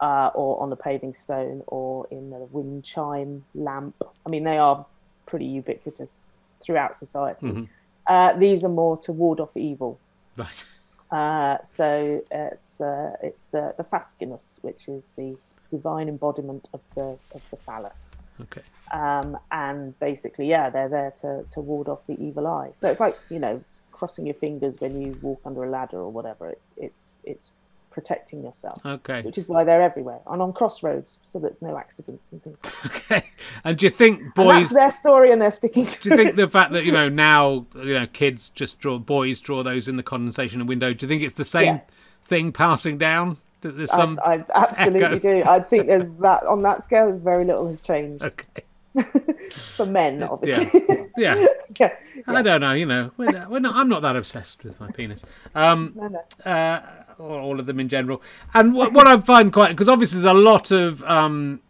[0.00, 3.94] uh, or on a paving stone, or in a wind chime lamp,
[4.26, 4.84] I mean, they are
[5.26, 6.26] pretty ubiquitous
[6.60, 7.46] throughout society.
[7.46, 7.64] Mm-hmm.
[8.06, 9.98] Uh, these are more to ward off evil.
[10.36, 10.64] right.
[11.10, 15.36] Uh, so it's uh, it's the the fascinus, which is the
[15.70, 18.10] divine embodiment of the of the phallus.
[18.40, 18.62] Okay.
[18.92, 22.70] Um, and basically, yeah, they're there to, to ward off the evil eye.
[22.74, 23.62] So it's like you know,
[23.94, 26.50] crossing your fingers when you walk under a ladder or whatever.
[26.50, 27.50] It's it's it's
[27.90, 29.22] protecting yourself, Okay.
[29.22, 32.58] which is why they're everywhere and on crossroads, so that no accidents and things.
[32.64, 32.72] Like
[33.08, 33.18] that.
[33.18, 33.30] Okay.
[33.64, 34.54] And do you think And boys?
[34.70, 36.36] that's their story, and they're sticking to Do you think it.
[36.36, 39.96] the fact that you know now you know kids just draw boys draw those in
[39.96, 40.92] the condensation and window?
[40.92, 41.80] Do you think it's the same Yeah.
[42.24, 43.36] thing passing down?
[43.60, 45.18] That there's some I, I absolutely echo.
[45.20, 45.42] do.
[45.48, 47.06] I think there's that on that scale.
[47.06, 48.64] There's very little has changed okay.
[49.50, 51.08] for men, obviously.
[51.16, 51.44] Yeah.
[51.78, 51.96] yeah.
[52.26, 52.72] I don't know.
[52.72, 55.24] You know, we're not, we're not, I'm not that obsessed with my penis.
[55.54, 56.50] Um, No, no.
[56.50, 56.82] uh,
[57.18, 58.22] or all of them in general.
[58.52, 61.60] And what, what I find quite because obviously there's a lot of um,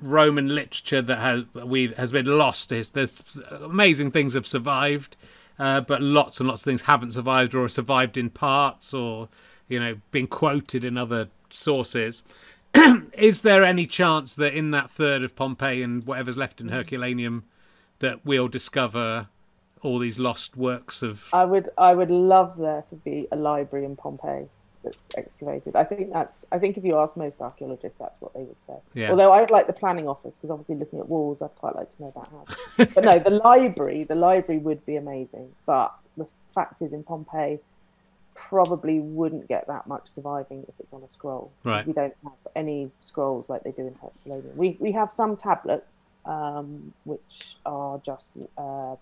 [0.00, 2.72] Roman literature that has we has been lost.
[2.72, 5.16] Is there's amazing things have survived,
[5.58, 9.28] uh, but lots and lots of things haven't survived or survived in parts or
[9.68, 12.22] you know been quoted in other sources.
[13.14, 16.72] Is there any chance that in that third of Pompeii and whatever's left in mm.
[16.72, 17.44] Herculaneum
[17.98, 19.28] that we'll discover
[19.82, 23.84] all these lost works of I would I would love there to be a library
[23.84, 24.46] in Pompeii
[24.82, 25.76] that's excavated.
[25.76, 28.74] I think that's I think if you ask most archaeologists, that's what they would say.
[28.94, 29.10] Yeah.
[29.10, 32.02] Although I'd like the planning office because obviously looking at walls, I'd quite like to
[32.02, 32.84] know about how.
[32.94, 35.50] but no, the library, the library would be amazing.
[35.66, 37.60] But the fact is, in Pompeii,
[38.48, 41.52] probably wouldn't get that much surviving if it's on a scroll.
[41.62, 41.86] Right.
[41.86, 44.56] We don't have any scrolls like they do in Herculaneum.
[44.56, 48.96] We we have some tablets, um, which are just uh,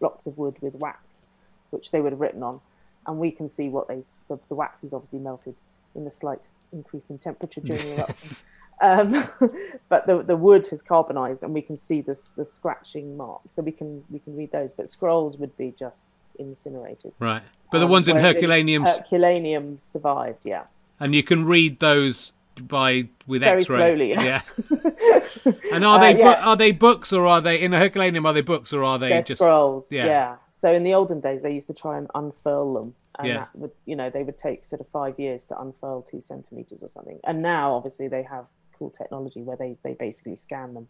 [0.00, 1.26] blocks of wood with wax,
[1.70, 2.60] which they would have written on,
[3.06, 5.54] and we can see what they the, the wax is obviously melted
[5.94, 8.46] in the slight increase in temperature during the eruption.
[8.80, 9.28] Um,
[9.88, 13.62] but the the wood has carbonized, and we can see this the scratching marks, so
[13.62, 14.72] we can we can read those.
[14.72, 17.12] But scrolls would be just incinerated.
[17.18, 20.64] right, but the Um, ones in Herculaneum, Herculaneum survived, yeah.
[21.00, 23.76] and you can read those by with Very X-ray.
[23.76, 24.50] slowly, yes.
[24.68, 25.52] Yeah.
[25.72, 28.26] and are Uh, they bu- are they books or are they in a Herculaneum?
[28.26, 29.92] Are they books or are they They're just scrolls.
[29.92, 30.06] yeah.
[30.06, 30.36] Yeah.
[30.50, 33.34] So in the olden days, they used to try and unfurl them, and Yeah.
[33.38, 36.82] that would, you know, they would take sort of five years to unfurl two centimeters
[36.82, 37.20] or something.
[37.22, 38.44] And now, obviously, they have
[38.76, 40.88] cool technology where they they basically scan them,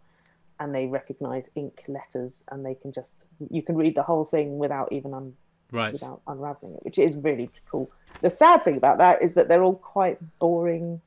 [0.59, 4.59] and they recognize ink letters, and they can just you can read the whole thing
[4.59, 5.35] without even un,
[5.72, 5.92] right?
[5.92, 7.90] without unraveling it, which is really cool.
[8.20, 11.00] The sad thing about that is that they're all quite boring,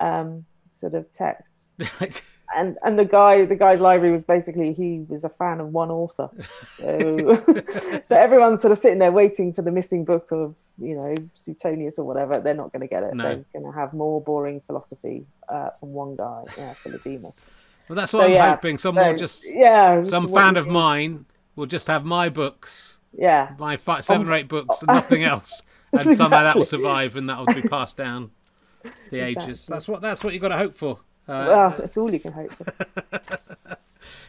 [0.00, 1.72] um, sort of texts.
[2.00, 2.22] Right.
[2.56, 5.90] and and the guy the guy's library was basically he was a fan of one
[5.90, 6.30] author
[6.62, 7.36] so
[8.02, 11.98] so everyone's sort of sitting there waiting for the missing book of you know suetonius
[11.98, 13.24] or whatever they're not going to get it No.
[13.24, 17.50] they're going to have more boring philosophy uh, from one guy yeah philodemus
[17.86, 18.78] Well, that's what So, I'm yeah, hoping.
[18.78, 23.76] Someone So, just yeah some fan of mine will just have my books, yeah my
[23.76, 27.28] five, seven Um, or eight books, and nothing else, and somehow that will survive, and
[27.28, 28.30] that will be passed down
[29.10, 29.44] the ages.
[29.48, 29.74] Exactly.
[29.74, 31.00] That's what that's what you got to hope for.
[31.26, 33.36] Uh, well that's all you can hope for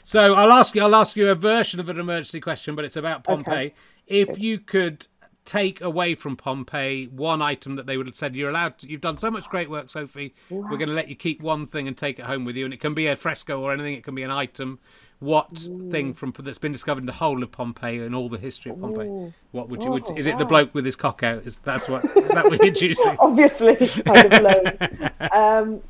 [0.03, 0.81] So I'll ask you.
[0.81, 3.67] I'll ask you a version of an emergency question, but it's about Pompeii.
[3.67, 3.73] Okay.
[4.07, 5.05] If you could
[5.45, 9.01] take away from Pompeii one item that they would have said you're allowed to, you've
[9.01, 11.97] done so much great work sophie we're going to let you keep one thing and
[11.97, 14.13] take it home with you and it can be a fresco or anything it can
[14.13, 14.77] be an item
[15.19, 15.49] what
[15.91, 18.79] thing from that's been discovered in the whole of pompeii and all the history of
[18.79, 19.34] pompeii Ooh.
[19.51, 21.89] what would you would, Oh, is it the bloke with his cock out is that's
[21.89, 25.82] what is that what you're choosing obviously kind of um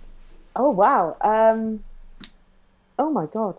[0.56, 1.80] oh wow um
[2.98, 3.56] oh my god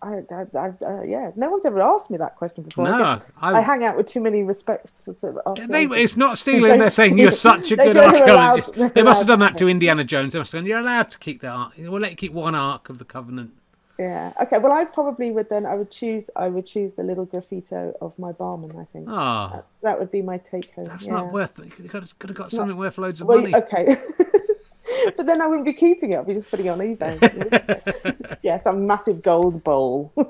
[0.00, 2.86] I, I, I uh, yeah, no one's ever asked me that question before.
[2.86, 6.38] I, No, I- I, hang out with too many respectful sort of they, it's not
[6.38, 6.78] stealing.
[6.78, 8.74] They're saying you're such a good go, "They're allowed- archaeologist.
[8.74, 10.34] they're They must have done that to to Indiana Jones.
[10.34, 11.72] They must have gone, you're allowed to keep the ark.
[11.78, 13.54] We'll let you keep one ark of the covenant.
[13.98, 14.32] Yeah.
[14.40, 14.58] Okay.
[14.58, 15.66] Well, I probably would then.
[15.66, 16.30] I would choose.
[16.36, 18.76] I would choose the little graffito of my barman.
[18.78, 20.84] I think Ah, that's that would be my take home.
[20.86, 21.14] that's yeah.
[21.14, 21.58] not worth.
[21.58, 23.54] You could have got something worth loads of Well, money.
[23.56, 23.96] okay.
[25.16, 26.18] but then I wouldn't be keeping it.
[26.18, 28.38] I'd be just putting it on eBay.
[28.42, 30.12] yeah, some massive gold bowl.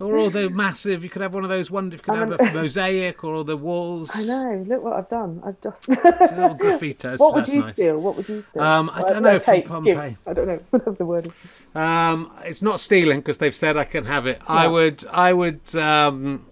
[0.00, 1.02] Or all the massive.
[1.02, 1.72] You could have one of those.
[1.72, 1.90] One.
[1.90, 4.12] You could have a mosaic or all the walls.
[4.14, 4.64] I know.
[4.66, 5.42] Look what I've done.
[5.44, 5.88] I've just.
[5.88, 7.18] Little graffitos.
[7.18, 7.72] what would you nice.
[7.72, 7.98] steal?
[7.98, 8.62] What would you steal?
[8.62, 9.94] Um, I don't no, know from Pompeii.
[9.94, 10.18] give.
[10.24, 10.60] I don't know.
[10.70, 11.66] Whatever the word is.
[11.74, 14.40] Um, it's not stealing because they've said I can have it.
[14.46, 15.04] I would.
[15.08, 15.74] I would.
[15.74, 16.46] Um,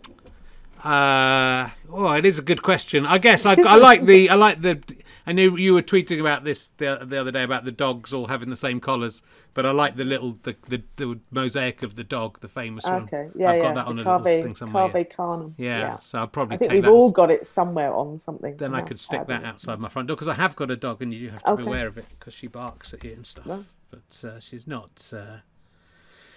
[0.84, 3.06] uh, oh, it is a good question.
[3.06, 4.30] I guess I, I like the.
[4.30, 4.82] I like the.
[5.26, 8.28] I knew you were tweeting about this the, the other day about the dogs all
[8.28, 9.22] having the same collars,
[9.54, 13.04] but I like the little the, the, the mosaic of the dog, the famous one.
[13.04, 13.28] Okay.
[13.34, 13.62] Yeah, I've yeah.
[13.62, 15.04] got that on the a little Cave, thing somewhere.
[15.04, 15.54] Canem.
[15.58, 16.90] yeah, so I'll probably I think take we've that.
[16.90, 18.56] all as- got it somewhere on something.
[18.56, 21.02] then I could stick that outside my front door because I have got a dog,
[21.02, 23.64] and you have to be aware of it because she barks at you and stuff.
[23.90, 25.12] But uh, she's not.
[25.12, 25.38] Uh,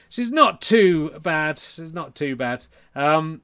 [0.09, 1.59] she's not too bad.
[1.59, 2.65] She's not too bad.
[2.95, 3.41] Um,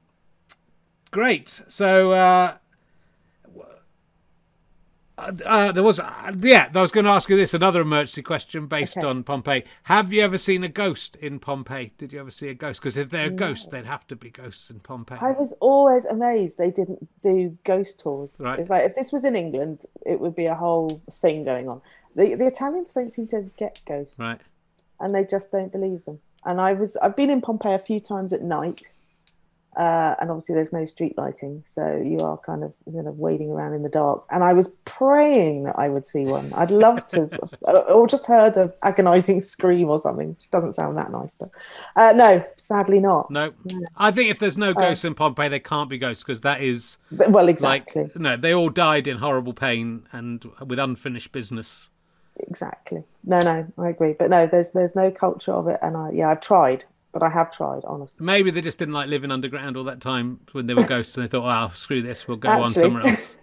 [1.16, 1.62] great.
[1.68, 2.12] So.
[2.12, 2.56] Uh,
[5.18, 6.68] uh, there was, uh, yeah.
[6.74, 9.06] I was going to ask you this another emergency question based Okay.
[9.06, 9.64] on Pompeii.
[9.84, 11.92] Have you ever seen a ghost in Pompeii?
[11.96, 12.80] Did you ever see a ghost?
[12.80, 15.18] Because if they're ghosts, they'd have to be ghosts in Pompeii.
[15.22, 18.36] I was always amazed they didn't do ghost tours.
[18.38, 18.58] Right.
[18.58, 21.80] It's like if this was in England, it would be a whole thing going on.
[22.14, 24.38] The the Italians don't seem to get ghosts, Right.
[25.00, 26.20] And they just don't believe them.
[26.44, 28.82] And I was I've been in Pompeii a few times at night,
[29.76, 33.50] uh, and obviously there's no street lighting, so you are kind of you know wading
[33.50, 34.24] around in the dark.
[34.30, 36.50] And I was praying that I would see one.
[36.54, 37.28] I'd love to,
[37.92, 40.30] or just heard an agonising scream or something.
[40.30, 41.50] Which doesn't sound that nice, but
[41.94, 43.30] uh, no, sadly not.
[43.30, 43.52] No,
[43.98, 46.96] I think if there's no ghosts in Pompeii, there can't be ghosts because that is
[47.10, 48.10] well, like exactly.
[48.16, 51.90] no, they all died in horrible pain and with unfinished business.
[52.40, 56.10] exactly no no i agree but no there's there's no culture of it and i
[56.10, 56.84] yeah i've tried
[57.18, 60.40] but i have tried honestly Maybe they just didn't like living underground all that time
[60.52, 63.36] when they were ghosts, and they thought, "Oh, screw this, we'll go on somewhere else."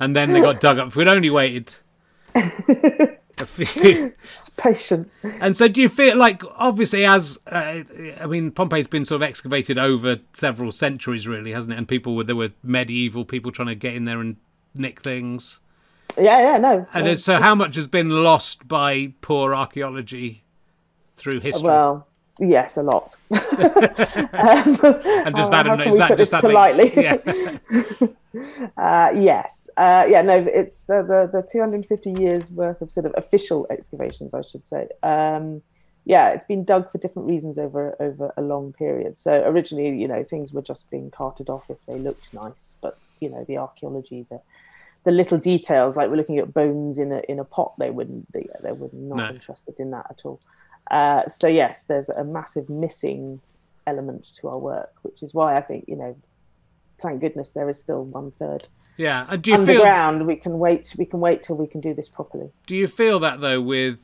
[0.00, 0.88] And then they got dug up.
[0.88, 1.74] If we'd only waited.
[2.36, 7.82] a few- it's patience and so, do you feel like, obviously, as uh,
[8.20, 11.78] I mean, Pompeii's been sort of excavated over several centuries, really, hasn't it?
[11.78, 14.36] And people were there were medieval people trying to get in there and
[14.74, 15.60] nick things.
[16.18, 17.14] yeah yeah no And no.
[17.14, 20.44] so, how much has been lost by poor archaeology
[21.16, 21.64] through history?
[21.68, 22.06] well
[22.38, 23.16] yes a lot.
[23.30, 24.78] Um,
[25.26, 26.92] and does how- that how is that just that politely?
[26.96, 27.18] Yeah,
[28.76, 29.70] uh, yes.
[29.76, 34.34] Uh, yeah no it's uh, the the 250 years worth of sort of official excavations
[34.34, 34.88] i should say.
[35.02, 35.62] Um,
[36.04, 39.18] yeah it's been dug for different reasons over over a long period.
[39.18, 42.98] So originally you know things were just being carted off if they looked nice but
[43.20, 44.40] you know the archaeology the
[45.04, 48.30] the little details like we're looking at bones in a in a pot they wouldn't
[48.32, 49.28] they, they were not No.
[49.30, 50.40] interested in that at all
[50.90, 53.40] uh, so yes there's a massive missing
[53.86, 56.16] element to our work which is why i think you know
[57.00, 59.26] thank goodness there is still one third yeah.
[59.28, 62.08] And do you feel we can wait we can wait till we can do this
[62.08, 63.98] properly do you feel that though with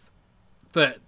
[0.73, 0.99] that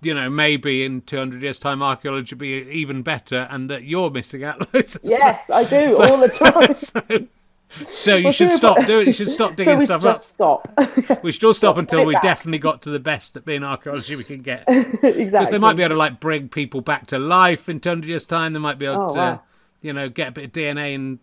[0.00, 4.10] you know maybe in 200 years time archaeology will be even better and that you're
[4.10, 5.56] missing out loads of Yes, stuff.
[5.56, 6.74] I do all the time.
[6.74, 7.26] so,
[7.68, 11.22] so you Well, should stop doing you should stop digging we stuff just up stop.
[11.22, 12.22] we should all stop Stop, until we back.
[12.22, 15.12] definitely got to the best at being archaeology we can get exactly.
[15.24, 18.24] because they might be able to like bring people back to life in 200 years
[18.24, 19.42] time they might be able Oh, to wow.
[19.82, 21.18] you know get a bit of dna and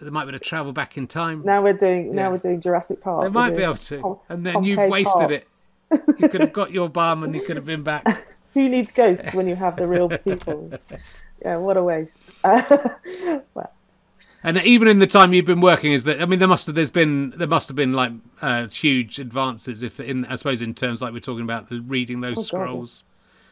[0.00, 2.06] they might be able to travel back in time Now we're doing.
[2.08, 2.12] Yeah.
[2.14, 3.24] Now we're doing Jurassic Park.
[3.24, 5.30] they might be able to Pom- and then you've wasted Park.
[5.32, 5.48] it
[6.18, 8.04] you could have got your bum and you could have been back
[8.54, 10.72] Who needs ghosts when you have the real people?
[11.42, 12.22] yeah, what a waste.
[12.42, 13.72] well,
[14.44, 16.74] And even in the time you've been working, is that I mean, there must have
[16.74, 19.82] there's been there must have been like uh, huge advances.
[19.82, 22.42] If in I suppose in terms like we're talking about the reading those Oh, God,
[22.42, 22.46] yeah.
[22.66, 23.04] scrolls.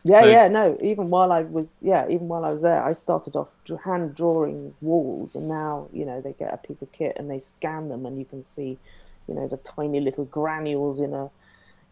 [0.05, 0.79] yeah, So- yeah, no.
[0.81, 3.49] Even while I was, yeah, even while I was there, I started off
[3.85, 7.41] hand drawing walls, and now you know they get a piece of kit and they
[7.41, 8.79] scan them, and you can see,
[9.27, 11.31] you know, the tiny little granules in a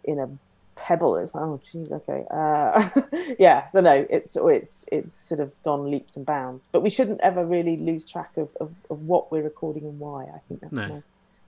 [0.04, 0.28] in a
[0.76, 1.16] pebble.
[1.16, 2.90] It's like, oh, geez, okay, uh,
[3.38, 3.66] yeah.
[3.66, 7.44] So no, it's it's it's sort of gone leaps and bounds, but we shouldn't ever
[7.44, 10.24] really lose track of of, of what we're recording and why.
[10.24, 11.02] I think that's No.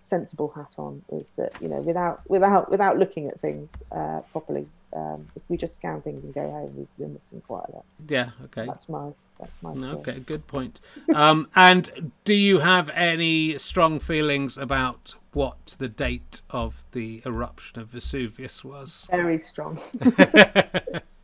[0.06, 4.66] Sensible hat on is that you know without without without looking at things uh, properly
[4.94, 7.84] um, if we just scan things and go home we- we're missing quite a lot
[8.08, 8.30] Yeah.
[8.44, 8.66] Okay.
[8.66, 9.96] that's my that's my story.
[9.98, 10.18] Okay.
[10.20, 10.80] Good point.
[11.14, 17.80] Um, and do you have any strong feelings about what the date of the eruption
[17.80, 19.06] of Vesuvius was?
[19.10, 19.76] very strong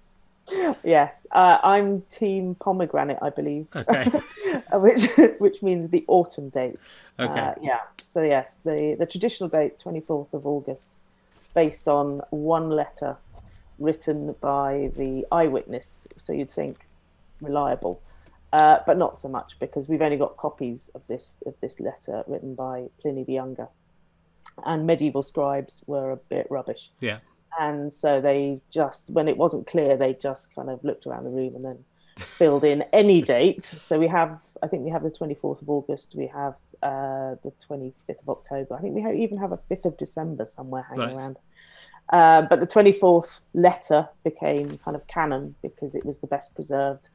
[0.84, 4.10] yes uh, i'm team pomegranate i believe Okay.
[4.72, 5.06] uh, which
[5.38, 6.78] which means the autumn date
[7.18, 7.40] Okay.
[7.40, 7.80] Uh, yeah.
[8.04, 10.96] So yes, the the traditional date, twenty fourth of August,
[11.54, 13.16] based on one letter
[13.78, 16.08] written by the eyewitness.
[16.16, 16.88] So you'd think
[17.40, 18.00] reliable,
[18.52, 22.24] uh, but not so much because we've only got copies of this of this letter
[22.26, 23.68] written by Pliny the Younger,
[24.64, 26.90] and medieval scribes were a bit rubbish.
[27.00, 27.18] yeah.
[27.60, 31.30] And so they just, when it wasn't clear, they just kind of looked around the
[31.30, 31.84] room and then
[32.18, 33.62] filled in any date.
[33.62, 37.52] So we have, I think we have the 24th of August, we have uh, the
[37.68, 38.74] 25th of October.
[38.74, 41.14] I think we have, even have a 5th of December somewhere hanging Right.
[41.14, 41.36] around.
[42.12, 47.08] Uh, but the 24th letter became kind of canon because it was the best preserved.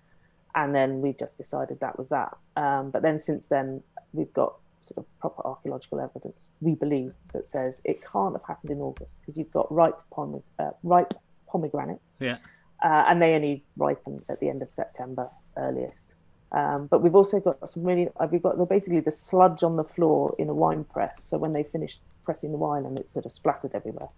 [0.55, 2.35] And then we just decided that was that.
[2.55, 3.83] Um, but then since then,
[4.13, 4.55] we've got
[4.88, 9.19] sort of proper archaeological evidence, we believe, that says it can't have happened in August
[9.21, 11.13] because you've got ripe, pome- uh, ripe
[11.47, 12.38] pomegranates Yeah.
[12.83, 16.15] uh, and they only ripen at the end of September earliest.
[16.51, 19.75] Um, but we've also got some really, uh, we've got the, basically the sludge on
[19.75, 21.23] the floor in a wine press.
[21.23, 24.09] So when they finished pressing the wine and it sort of splattered everywhere,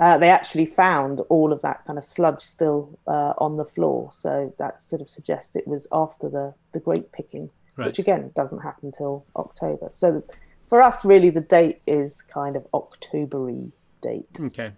[0.00, 4.10] uh, they actually found all of that kind of sludge still uh, on the floor.
[4.12, 7.50] So that sort of suggests it was after the, the grape picking,
[7.80, 7.86] Right.
[7.86, 9.88] which again doesn't happen until October.
[9.90, 10.22] So
[10.68, 13.72] for us, really, the date is kind of Octobery
[14.02, 14.38] date.
[14.38, 14.72] Okay.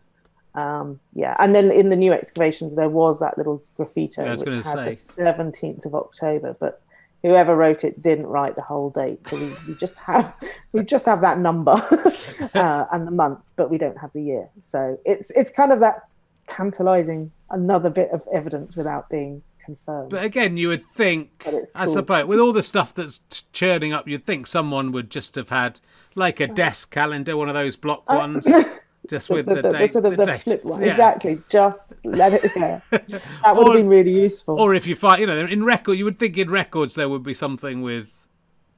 [0.54, 4.86] Um, yeah, and then in the new excavations, there was that little graffito which had
[4.86, 6.82] the seventeenth of October, but
[7.22, 10.36] whoever wrote it didn't write the whole date, so we, we just have
[10.72, 11.72] we just have that number
[12.54, 14.48] uh, and the month, but we don't have the year.
[14.60, 16.08] So it's it's kind of that
[16.46, 20.10] tantalizing another bit of evidence without being confirmed.
[20.10, 21.86] But again, you would think, I cool.
[21.94, 23.20] suppose, with all the stuff that's
[23.52, 25.80] churning up, you'd think someone would just have had
[26.14, 28.46] like a desk calendar, one of those block uh, ones,
[29.10, 29.92] just with the, the, the, the date.
[29.92, 30.88] sort of the the flip one, Yeah.
[30.90, 31.38] exactly.
[31.48, 32.82] Just let it there.
[32.90, 34.58] That would Or- have been really useful.
[34.60, 37.22] Or if you find, you know, in record, you would think in records there would
[37.22, 38.08] be something with,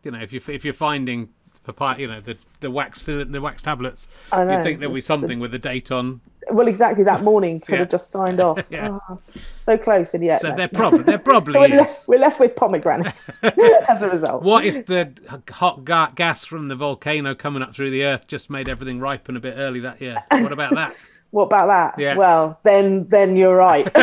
[0.03, 1.31] you know, if you if you're finding
[1.73, 4.57] papyri, you know, the the wax uh, the wax tablets, I know.
[4.57, 6.21] you'd think there would be something with the date on.
[6.51, 7.05] well, exactly.
[7.05, 7.79] That morning could Yeah.
[7.81, 8.59] have just signed off.
[8.71, 8.99] Yeah.
[9.09, 9.19] Oh,
[9.61, 10.57] so close, and yet So no.
[10.57, 13.39] there probably there probably So we're, left, we're left with pomegranates
[13.89, 14.43] as a result.
[14.43, 15.13] What if the
[15.51, 19.37] hot ga- gas from the volcano coming up through the earth just made everything ripen
[19.37, 20.17] a bit early that year?
[20.31, 20.95] What about that?
[21.35, 22.01] What about that?
[22.01, 22.17] Yeah.
[22.17, 23.89] Well, then then you're right.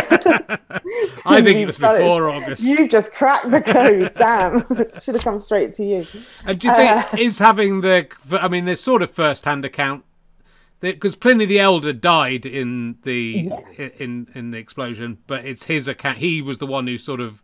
[1.26, 2.62] I think it was before August.
[2.62, 4.12] You just cracked the code.
[4.18, 4.68] Damn.
[5.02, 6.06] Should have come straight to you.
[6.46, 8.08] And do you think Uh, is having the?
[8.32, 10.04] I mean, there's sort of first-hand account
[10.82, 14.02] because Pliny the Elder died in the Yes.
[14.02, 16.18] in in the explosion, but it's his account.
[16.18, 17.42] He was the one who sort of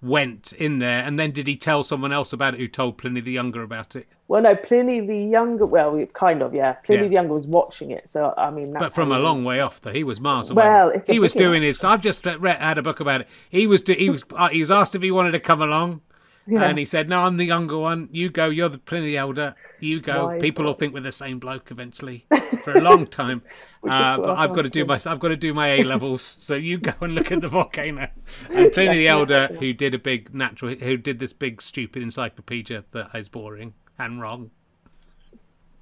[0.00, 2.60] went in there, and then did he tell someone else about it?
[2.60, 4.06] Who told Pliny the Younger about it?
[4.28, 5.66] Well, no, Pliny the Younger.
[5.66, 6.74] Well, kind of, yeah.
[6.84, 7.08] Pliny Yeah.
[7.08, 9.80] the Younger was watching it, so I mean, that's But from a long way off,
[9.80, 10.62] though, he was miles away.
[10.64, 11.82] Well, he was doing his.
[11.82, 13.28] I've just read, had a book about it.
[13.50, 16.02] He was do, he was uh, he was asked if he wanted to come along,
[16.46, 16.62] Yeah.
[16.64, 18.08] and he said, "No, I'm the younger one.
[18.12, 18.48] You go.
[18.50, 19.54] You're the Pliny the Elder.
[19.80, 20.38] You go.
[20.40, 22.24] People will think we're the same bloke eventually
[22.62, 23.42] for a long time.
[23.84, 26.36] Uh, but I've got to do my I've got to do my A levels.
[26.40, 28.08] so you go and look at the volcano.
[28.54, 32.84] And Pliny the Elder, who did a big natural, who did this big stupid encyclopedia
[32.92, 34.50] that is boring and wrong.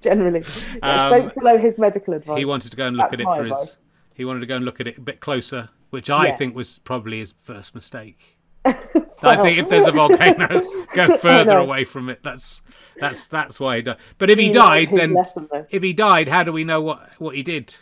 [0.01, 0.39] generally.
[0.41, 2.37] Yes, Um, don't follow his medical advice.
[2.37, 3.77] He wanted to go and look That's at it for his.
[4.13, 6.37] He wanted to go and look at it a bit closer, which I Yes.
[6.37, 8.37] think was probably his first mistake.
[8.65, 10.61] I think if there's a volcano,
[10.93, 12.19] go further away from it.
[12.23, 12.61] That's
[12.99, 13.97] that's that's why he died.
[14.17, 17.09] But if he, He died, then lesson, if he died, how do we know what
[17.17, 17.75] what he did?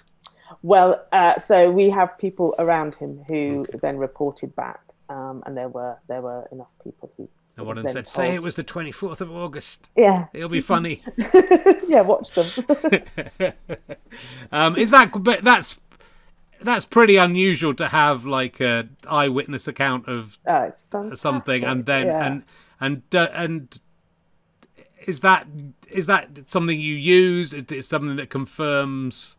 [0.62, 5.70] Well, uh, so we have people around him who then reported back, um, and there
[5.70, 7.30] were there were enough people who.
[7.58, 9.90] And one of them said, "Say it was the 24th of August.
[9.96, 11.02] Yeah, It'll be funny."
[11.88, 12.02] yeah.
[12.02, 12.66] Watch them.
[14.52, 15.12] um, is that?
[15.24, 15.80] But that's
[16.62, 20.84] that's pretty unusual to have like a eyewitness account of oh, it's
[21.20, 22.26] something, and then yeah.
[22.26, 22.44] and
[22.80, 23.80] and uh, and
[25.06, 25.48] is that
[25.90, 27.54] is that something you use?
[27.54, 29.36] Is it something that confirms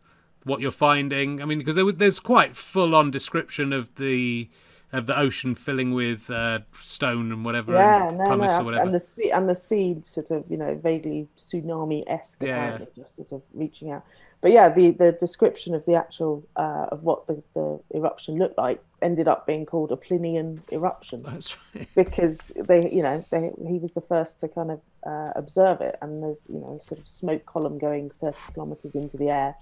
[0.47, 1.41] what you're finding?
[1.41, 4.49] I mean, because there, was- there's quite full on description of the
[4.93, 8.63] of the ocean filling with uh, stone and whatever, yeah, and no, no, pumice or
[8.63, 8.83] whatever.
[8.85, 13.17] and the sea and the sea sort of you know vaguely tsunami esque Yeah, just
[13.17, 14.05] sort of reaching out.
[14.39, 18.57] But yeah, the the description of the actual uh, of what the, the eruption looked
[18.57, 21.21] like ended up being called a Plinian eruption.
[21.21, 21.87] That's right.
[21.95, 25.97] because they, you know, they, he was the first to kind of uh, observe it,
[26.01, 29.55] and there's, you know, a sort of smoke column going 30 kilometers into the air.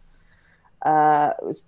[0.86, 1.64] Uh, it was,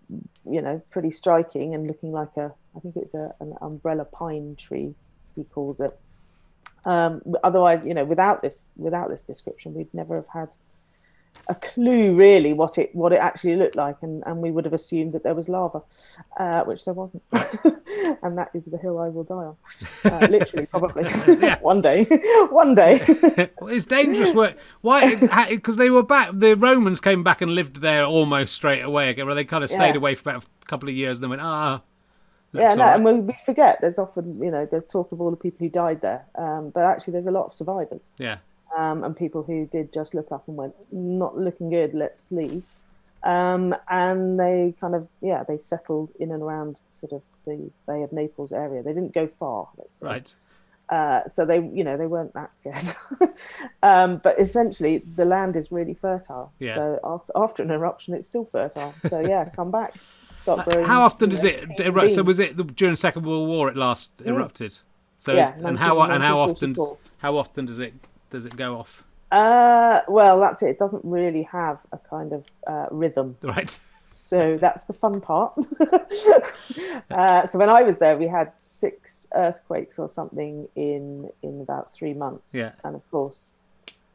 [0.45, 4.55] you know, pretty striking and looking like a, I think it's a, an umbrella pine
[4.55, 4.93] tree,
[5.35, 5.99] he calls it.
[6.85, 10.49] Um, otherwise, you know, without this, without this description, we'd never have had
[11.49, 14.73] a clue really what it what it actually looked like, and, and we would have
[14.73, 15.81] assumed that there was lava,
[16.37, 17.23] uh, which there wasn't,
[18.23, 19.55] and that is the hill I will die on,
[20.05, 21.03] uh, literally, probably
[21.61, 22.03] one day,
[22.49, 23.01] one day.
[23.59, 24.57] Well, it's dangerous work.
[24.81, 25.15] Why?
[25.49, 26.29] Because they were back.
[26.33, 29.25] The Romans came back and lived there almost straight away again.
[29.25, 29.97] Where they kind of stayed Yeah.
[29.97, 31.81] away for about a couple of years, and then went, ah.
[32.53, 35.31] yeah, no, all and we, we forget there's often you know there's talk of all
[35.31, 38.09] the people who died there, um, but actually there's a lot of survivors.
[38.17, 38.37] yeah.
[38.75, 42.63] Um, and people who did just look up and went, not looking good, let's leave.
[43.23, 48.03] Um, and they kind of, yeah, they settled in and around sort of the Bay
[48.03, 48.83] of Naples area.
[48.83, 50.07] They didn't go far, let's say.
[50.07, 50.35] Right.
[50.89, 52.95] Uh, so they, you know, they weren't that scared.
[53.83, 56.53] um, but essentially, the land is really fertile.
[56.59, 56.75] Yeah.
[56.75, 58.93] So after, after an eruption, it's still fertile.
[59.09, 59.95] So yeah, come back,
[60.31, 60.87] start growing.
[60.87, 62.11] How often does know, it erupt?
[62.13, 63.67] So was it the, during the Second World War?
[63.67, 64.77] It last erupted.
[65.17, 66.75] So Yeah, is- and how and how often
[67.17, 67.93] how often does it
[68.29, 69.03] does it go off?
[69.31, 70.69] Uh, well, that's it.
[70.69, 73.37] It doesn't really have a kind of uh, rhythm.
[73.41, 73.77] Right.
[74.07, 75.53] So that's the fun part.
[77.11, 81.93] uh, so when I was there, we had six earthquakes or something in in about
[81.93, 82.47] three months.
[82.53, 82.71] Yeah.
[82.85, 83.51] And of course,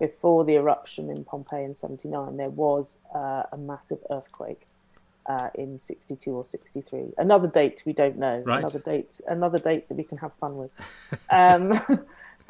[0.00, 4.66] before the eruption in Pompeii in '79, there was uh, a massive earthquake
[5.26, 7.12] uh, in '62 or '63.
[7.18, 8.42] Another date we don't know.
[8.46, 8.60] Right.
[8.60, 9.20] Another date.
[9.28, 10.70] Another date that we can have fun with.
[11.30, 11.78] um,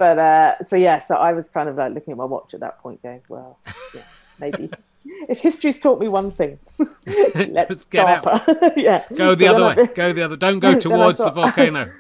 [0.03, 2.61] but uh, so yeah, so I was kind of like looking at my watch at
[2.61, 3.59] that point, going, well,
[3.95, 4.03] yeah,
[4.41, 4.69] maybe.
[5.29, 6.59] If history's taught me one thing,
[7.07, 7.37] let's
[7.71, 8.47] Let's get stop.
[8.77, 9.89] yeah, Go the So other way.
[9.91, 10.37] I- Go the other.
[10.37, 11.85] Don't go towards the volcano.
[11.87, 11.93] No,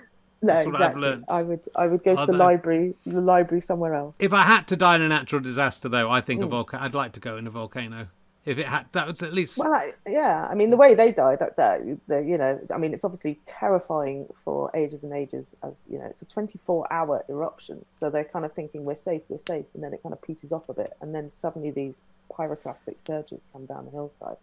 [0.42, 1.24] That's what I've exactly.
[1.28, 4.18] I would, I would go to Although- the library, the library somewhere else.
[4.20, 6.24] If I had to die in a natural disaster, though, I Mm.
[6.24, 6.84] think a volcano.
[6.84, 8.06] I'd like to go in a volcano.
[8.44, 9.56] If it had, that was at least.
[9.58, 12.76] Well, I, yeah, I mean, the way they died, that, that the, you know, I
[12.76, 15.54] mean, it's obviously terrifying for ages and ages.
[15.62, 19.38] As you know, it's a 24-hour eruption, so they're kind of thinking we're safe, we're
[19.38, 22.00] safe, and then it kind of peters off a bit, and then suddenly these
[22.32, 24.38] pyroclastic surges come down the hillside,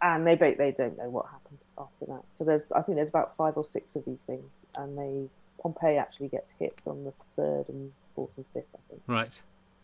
[0.00, 2.24] and they they don't know what happened after that.
[2.30, 5.28] So there's, I think, there's about five or six of these things, and they
[5.62, 9.02] Pompeii actually gets hit on the third and fourth and fifth, I think.
[9.06, 9.40] right.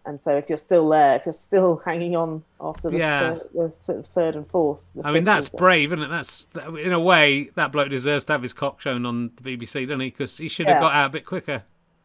[0.08, 3.34] And so if you're still there, if you're still hanging on after the, Yeah.
[3.34, 6.08] third, the th- third and fourth, I mean, that's is- brave, isn't it?
[6.08, 6.46] That's
[6.82, 10.00] in a way that bloke deserves to have his cock shown on the BBC, doesn't
[10.00, 10.08] he?
[10.08, 10.80] Because he should have Yeah.
[10.80, 11.62] got out a bit quicker.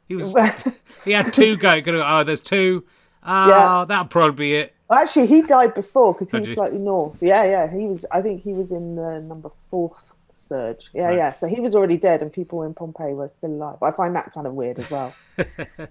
[0.10, 0.36] He was.
[1.06, 1.82] he had two go.
[1.86, 2.84] Oh, there's two.
[3.26, 3.86] Oh, Yeah.
[3.88, 4.74] that'll probably be it.
[4.92, 7.20] Actually, he died before because he was slightly north.
[7.24, 7.72] Yeah, yeah.
[7.74, 8.06] He was.
[8.12, 10.90] I think he was in the number fourth surge.
[10.94, 11.18] Yeah, Right.
[11.18, 11.32] yeah.
[11.32, 13.82] So he was already dead, and people in Pompeii were still alive.
[13.82, 15.14] I find that kind of weird as well.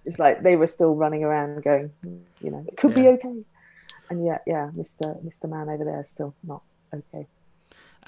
[0.05, 3.43] it's like they were still running around, going, "Hmm, you know, it could be okay.
[4.11, 6.63] And yet, yeah, Mister Mister Man over there is still not
[6.95, 7.27] okay.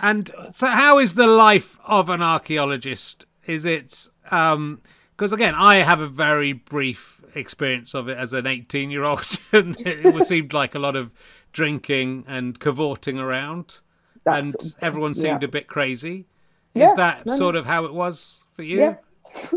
[0.00, 3.26] And so, how is the life of an archaeologist?
[3.46, 8.90] Is it because again, I have a very brief experience of it as an 18
[8.90, 11.12] year old, and it was- seemed like a lot of
[11.52, 13.78] drinking and cavorting around,
[14.24, 15.48] That's and everyone seemed yeah.
[15.48, 16.26] a bit crazy.
[16.74, 18.78] Yeah, Is that no, sort of how it was for you?
[18.80, 18.96] Yeah,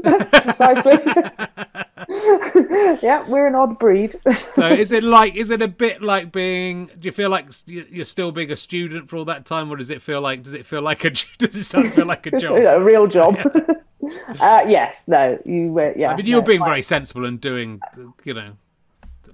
[0.42, 1.00] precisely.
[3.02, 4.16] yeah, we're an odd breed.
[4.52, 6.86] So is it like is it a bit like being?
[6.88, 9.76] Do you feel like you- you're still being a student for all that time, or
[9.76, 12.58] does it feel like does it feel like a does it feel like a job?
[12.58, 13.38] a real job.
[14.40, 15.94] uh, yes, no, you were.
[15.96, 17.82] Yeah, I mean, you were no, being very sensible and doing,
[18.24, 18.54] you know,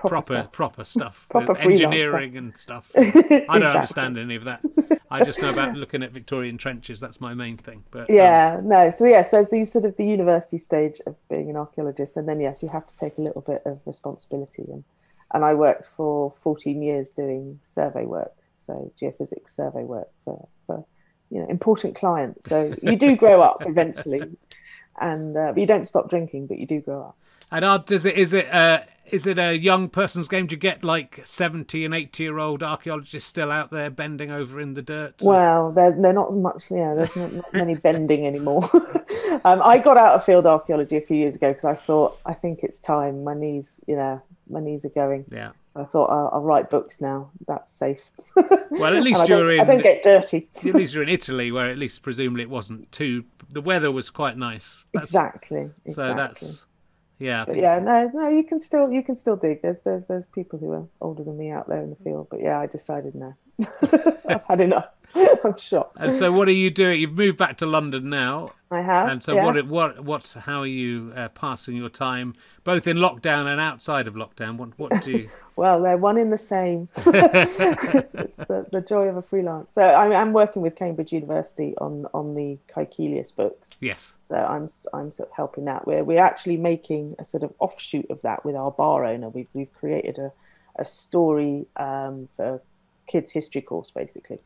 [0.09, 0.51] proper stuff.
[0.51, 2.91] proper stuff, Proper engineering and stuff.
[2.95, 3.53] I don't Exactly.
[3.53, 4.61] understand any of that.
[5.09, 6.99] I just know about looking at Victorian trenches.
[6.99, 7.83] That's my main thing.
[7.91, 8.89] But um, yeah, no.
[8.89, 12.41] So yes, there's the sort of the university stage of being an archaeologist, and then
[12.41, 14.63] yes, you have to take a little bit of responsibility.
[14.71, 14.83] And
[15.33, 20.85] and I worked for 14 years doing survey work, so geophysics survey work for, for
[21.29, 22.45] you know important clients.
[22.49, 24.35] So you do grow up eventually,
[24.99, 27.17] and uh, you don't stop drinking, but you do grow up.
[27.51, 30.47] And are, does it is it uh, is it a young person's game?
[30.47, 34.59] Do you get like seventy and eighty year old archaeologists still out there bending over
[34.59, 35.15] in the dirt?
[35.21, 36.71] Well, they're they're not much.
[36.71, 38.63] Yeah, there's not, not many bending anymore.
[39.45, 42.33] um, I got out of field archaeology a few years ago because I thought I
[42.33, 43.23] think it's time.
[43.23, 45.25] My knees, you know, my knees are going.
[45.31, 45.51] Yeah.
[45.67, 47.31] So I thought I'll, I'll write books now.
[47.47, 48.09] That's safe.
[48.35, 49.59] Well, at least you're in.
[49.59, 50.47] I don't get dirty.
[50.57, 53.25] at least you're in Italy, where at least presumably it wasn't too.
[53.49, 54.85] The weather was quite nice.
[54.93, 55.69] That's, exactly.
[55.87, 56.15] So exactly.
[56.15, 56.65] that's
[57.19, 57.45] yeah.
[57.51, 59.61] Yeah, no, no, you can still you can still dig.
[59.61, 62.27] There's there's there's people who are older than me out there in the field.
[62.29, 63.33] But yeah, I decided no.
[64.27, 64.87] I've had enough.
[65.43, 65.97] I'm shocked.
[65.99, 67.01] And so, what are you doing?
[67.01, 69.09] You've moved back to London now, I have.
[69.09, 69.45] and so yes.
[69.45, 69.67] what?
[69.67, 70.05] What?
[70.05, 72.33] What's how are you uh, passing your time,
[72.63, 74.57] both in lockdown and outside of lockdown?
[74.57, 74.77] What?
[74.77, 75.29] What do you?
[75.55, 76.87] Well, they're one in the same.
[76.97, 79.71] it's the, the joy of a freelance.
[79.71, 83.75] So I'm, I'm working with Cambridge University on on the Caecilius books.
[83.79, 84.15] yes.
[84.19, 85.85] So I'm I'm sort of helping that.
[85.85, 89.29] We're we're actually making a sort of offshoot of that with our bar owner.
[89.29, 90.31] We've we've created a
[90.75, 92.61] a story um, for
[93.07, 94.39] kids history course basically,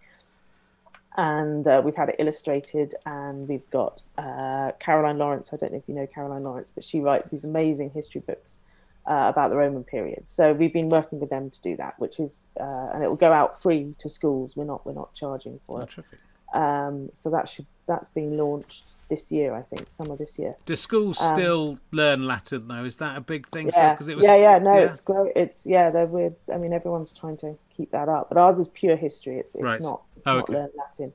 [1.17, 2.95] and uh, we've had it illustrated.
[3.05, 5.49] And we've got uh, Caroline Lawrence.
[5.51, 8.59] I don't know if you know Caroline Lawrence, but she writes these amazing history books.
[9.05, 12.19] Uh, about the Roman period, so we've been working with them to do that, which
[12.19, 14.57] is, uh, and it will go out free to schools.
[14.57, 15.89] We're not, we're not charging for Oh, it.
[15.91, 16.19] terrific.
[16.53, 20.55] Um, so that should that's being launched this year, I think, summer this year.
[20.65, 22.83] Do schools still learn Latin though?
[22.83, 23.67] Is that a big thing?
[23.67, 24.25] Um, Yeah, Because it was.
[24.25, 24.57] yeah, yeah.
[24.59, 24.85] No, yeah.
[24.85, 25.31] it's grow.
[25.35, 26.35] It's yeah, they're weird.
[26.53, 29.37] I mean, everyone's trying to keep that up, but ours is pure history.
[29.37, 29.81] It's it's Right.
[29.81, 30.53] not Oh, not okay.
[30.53, 31.13] learn Latin.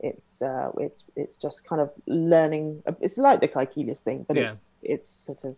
[0.00, 2.78] It's uh, it's it's just kind of learning.
[3.00, 4.44] It's like the Caecilius thing, but Yeah.
[4.44, 5.56] it's it's sort of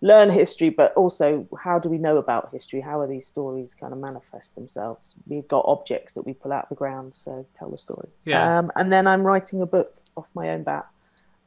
[0.00, 2.80] learn history, but also how do we know about history?
[2.80, 5.16] How are these stories kind of manifest themselves?
[5.28, 8.08] We've got objects that we pull out of the ground, so tell the story.
[8.24, 8.58] Yeah.
[8.58, 10.86] Um, and then I'm writing a book off my own bat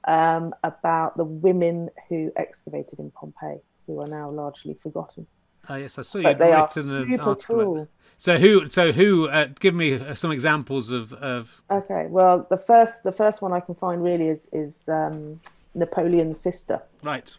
[0.06, 5.28] um, about the women who excavated in Pompeii, who are now largely forgotten.
[5.68, 7.56] Oh, yes, I saw you But they are super article.
[7.56, 7.88] cool.
[8.18, 8.70] So who?
[8.70, 9.30] So who?
[9.30, 11.62] Uh, give me uh, some examples of of.
[11.70, 15.40] Okay, well, the first the first one I can find really is is um,
[15.76, 16.82] Napoleon's sister.
[17.04, 17.34] Right.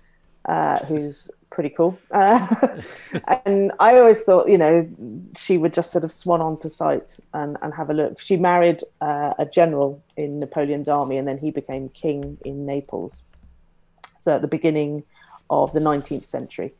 [0.44, 1.98] Uh, who's pretty cool.
[2.10, 2.46] Uh,
[3.44, 4.86] and I always thought, you know,
[5.36, 8.20] she would just sort of swan onto sight and, and have a look.
[8.20, 13.22] She married uh, a general in Napoleon's army, and then he became king in Naples.
[14.20, 15.04] So at the beginning
[15.48, 16.72] of the 19th century.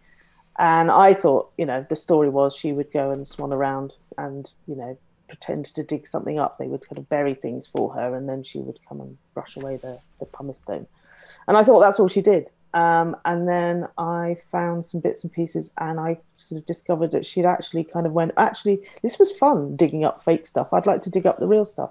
[0.59, 4.53] And I thought, you know, the story was she would go and swan around and,
[4.67, 6.59] you know, pretend to dig something up.
[6.59, 9.57] They would kind of bury things for her, and then she would come and brush
[9.57, 10.87] away the, the pumice stone.
[11.49, 12.51] And I thought that's all she did.
[12.73, 17.27] Um, and then I found some bits and pieces, and I sort of discovered that
[17.27, 20.73] she'd actually kind of went, actually, this was fun digging up fake stuff.
[20.73, 21.91] I'd like to dig up the real stuff.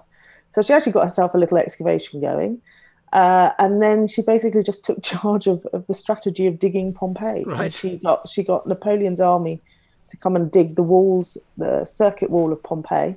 [0.50, 2.60] So she actually got herself a little excavation going.
[3.12, 7.44] Uh, and then she basically just took charge of, of the strategy of digging Pompeii.
[7.44, 7.62] Right.
[7.62, 9.60] And she got she got Napoleon's army
[10.08, 13.16] to come and dig the walls, the circuit wall of Pompeii,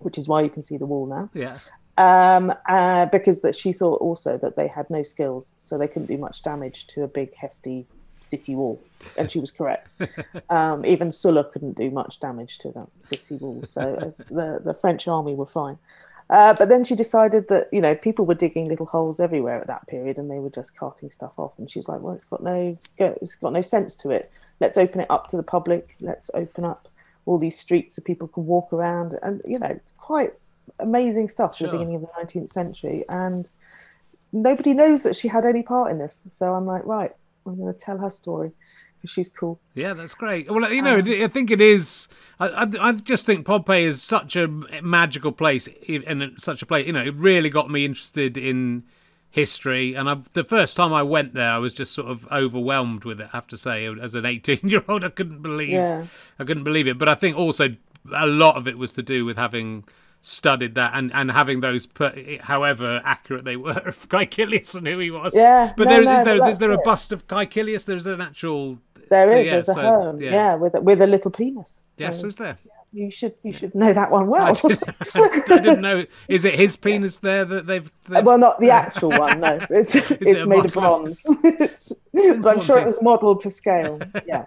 [0.00, 1.56] which is why you can see the wall now Yeah.
[1.98, 6.06] Um, uh, because that she thought also that they had no skills, so they couldn't
[6.06, 7.86] do much damage to a big, hefty
[8.20, 8.82] city wall.
[9.16, 9.92] And she was correct.
[10.50, 14.74] um, even Sulla couldn't do much damage to that city wall, so uh, the the
[14.74, 15.78] French army were fine.
[16.28, 19.68] Uh, but then she decided that you know people were digging little holes everywhere at
[19.68, 21.52] that period, and they were just carting stuff off.
[21.58, 24.30] And she was like, "Well, it's got no, it's got no sense to it.
[24.60, 25.94] Let's open it up to the public.
[26.00, 26.88] Let's open up
[27.26, 30.34] all these streets so people can walk around." And you know, quite
[30.78, 33.04] amazing stuff at the beginning of the 19th century.
[33.08, 33.48] And
[34.32, 36.22] nobody knows that she had any part in this.
[36.30, 37.12] So I'm like, right,
[37.46, 38.52] I'm going to tell her story
[38.96, 39.60] because she's cool.
[39.74, 40.50] Yeah, that's great.
[40.50, 42.08] Well, you know, Um, I think it is.
[42.40, 46.86] I, I, I just think Pompeii is such a magical place, and such a place.
[46.86, 48.84] You know, it really got me interested in
[49.30, 49.94] history.
[49.94, 53.20] And I, the first time I went there, I was just sort of overwhelmed with
[53.20, 53.28] it.
[53.32, 55.70] I have to say, as an eighteen-year-old, I couldn't believe.
[55.70, 56.06] Yeah.
[56.38, 56.98] I couldn't believe it.
[56.98, 57.68] But I think also
[58.14, 59.84] a lot of it was to do with having
[60.26, 64.98] studied that and, and having those, per, however accurate they were, of Caecilius and who
[64.98, 65.34] he was.
[65.34, 67.84] Yeah, But no, there is, no, is there is there a bust of Caecilius?
[67.84, 68.78] There's an actual.
[69.08, 70.30] There is, Yeah, there's a so, home, yeah.
[70.32, 71.82] yeah, with a, with a little penis.
[71.96, 72.58] Yes, So is there?
[72.92, 74.46] you should you should know that one well.
[74.46, 74.80] I, did,
[75.46, 76.06] didn't know.
[76.28, 77.92] Is it his penis there that they've?
[78.08, 79.40] they've well, not the actual one.
[79.40, 81.22] No, it's it's a made of bronze.
[81.44, 84.00] it's, but I'm sure it was modelled to scale.
[84.26, 84.46] Yeah,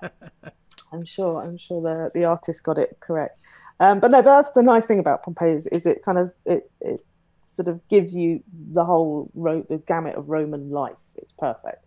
[0.92, 1.44] I'm sure.
[1.44, 3.38] I'm sure the the artist got it correct.
[3.80, 6.70] Um, but no, that's the nice thing about Pompeii is, is it kind of it
[6.82, 7.06] it
[7.40, 10.96] sort of gives you the whole ro- the gamut of Roman life.
[11.16, 11.86] It's perfect.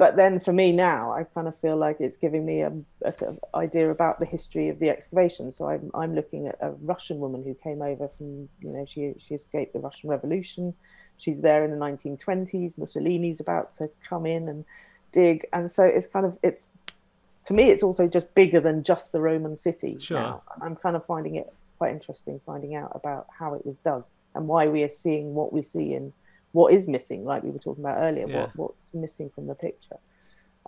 [0.00, 2.72] But then for me now, I kind of feel like it's giving me a,
[3.02, 5.50] a sort of idea about the history of the excavation.
[5.50, 9.14] So I'm I'm looking at a Russian woman who came over from you know she
[9.18, 10.74] she escaped the Russian Revolution.
[11.18, 12.78] She's there in the 1920s.
[12.78, 14.64] Mussolini's about to come in and
[15.12, 16.68] dig, and so it's kind of it's
[17.44, 19.98] to me it's also just bigger than just the Roman city.
[19.98, 20.20] Sure.
[20.20, 20.42] Now.
[20.60, 24.46] I'm kind of finding it quite interesting finding out about how it was dug and
[24.46, 26.12] why we are seeing what we see and
[26.52, 28.40] what is missing, like we were talking about earlier, Yeah.
[28.42, 29.96] what, what's missing from the picture.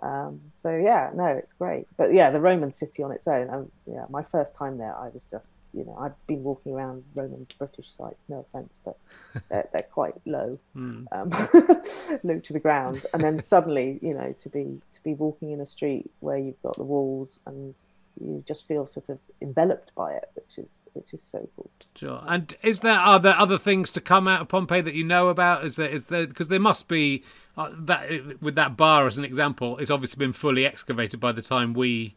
[0.01, 1.87] Um, so yeah, no, it's great.
[1.97, 3.49] But yeah, the Roman city on its own.
[3.49, 7.03] Um, yeah, my first time there, I was just, you know, I'd been walking around
[7.15, 8.25] Roman British sites.
[8.27, 8.97] No offense, but
[9.49, 11.05] they're, they're quite low, Hmm.
[11.11, 11.29] um,
[12.23, 13.05] low to the ground.
[13.13, 16.61] And then suddenly, you know, to be to be walking in a street where you've
[16.63, 17.75] got the walls and
[18.19, 21.69] you just feel sort of enveloped by it, which is which is so cool.
[21.95, 22.21] Sure.
[22.27, 25.29] And is there are there other things to come out of Pompeii that you know
[25.29, 25.65] about?
[25.65, 27.23] Is there is there because there must be
[27.57, 31.41] uh, that with that bar as an example, it's obviously been fully excavated by the
[31.41, 32.15] time we,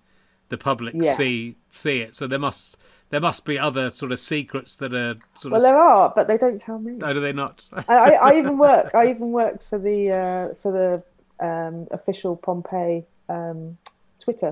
[0.49, 1.16] the public, Yes.
[1.16, 2.14] see see it.
[2.14, 2.76] So there must
[3.11, 5.62] there must be other sort of secrets that are sort Well, of.
[5.62, 6.92] there are, but they don't tell me.
[6.92, 7.64] No, do they not?
[7.88, 8.94] I, I, I even work.
[8.94, 11.03] I even worked for the uh, for the
[11.44, 13.76] um, official Pompeii um,
[14.18, 14.51] Twitter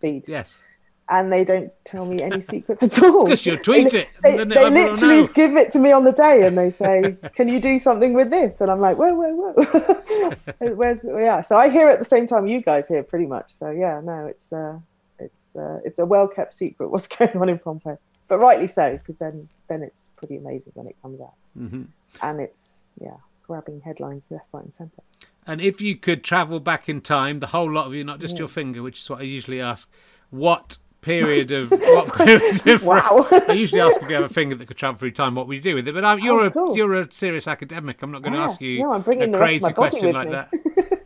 [0.00, 0.60] feed, yes.
[1.08, 3.24] And they don't tell me any secrets at all.
[3.24, 4.08] Because you'll tweet They- it.
[4.22, 5.26] They, they literally know.
[5.28, 8.30] give it to me on the day, and they say, "Can you do something with
[8.30, 11.40] this?" And I'm like, "Whoa, whoa, whoa!" Where's yeah?
[11.40, 13.52] So I hear it at the same time you guys hear, pretty much.
[13.52, 14.78] So yeah, no, it's uh,
[15.18, 17.96] it's uh, it's a well kept secret what's going on in Pompeii,
[18.28, 21.82] but rightly so because then then it's pretty amazing when it comes out, hmm
[22.22, 25.02] and it's yeah, grabbing headlines left, right, and centre.
[25.46, 28.38] And if you could travel back in time, the whole lot of you, not just
[28.38, 29.88] your finger, which is what I usually ask,
[30.30, 33.26] what period of what period of Wow.
[33.48, 35.54] I usually ask if you have a finger that could travel through time, what would
[35.54, 35.94] you do with it?
[35.94, 38.02] But um, you're Oh, a you're a serious academic.
[38.02, 40.32] I'm not going to Yeah, ask you no, a crazy question like me.
[40.32, 40.52] that.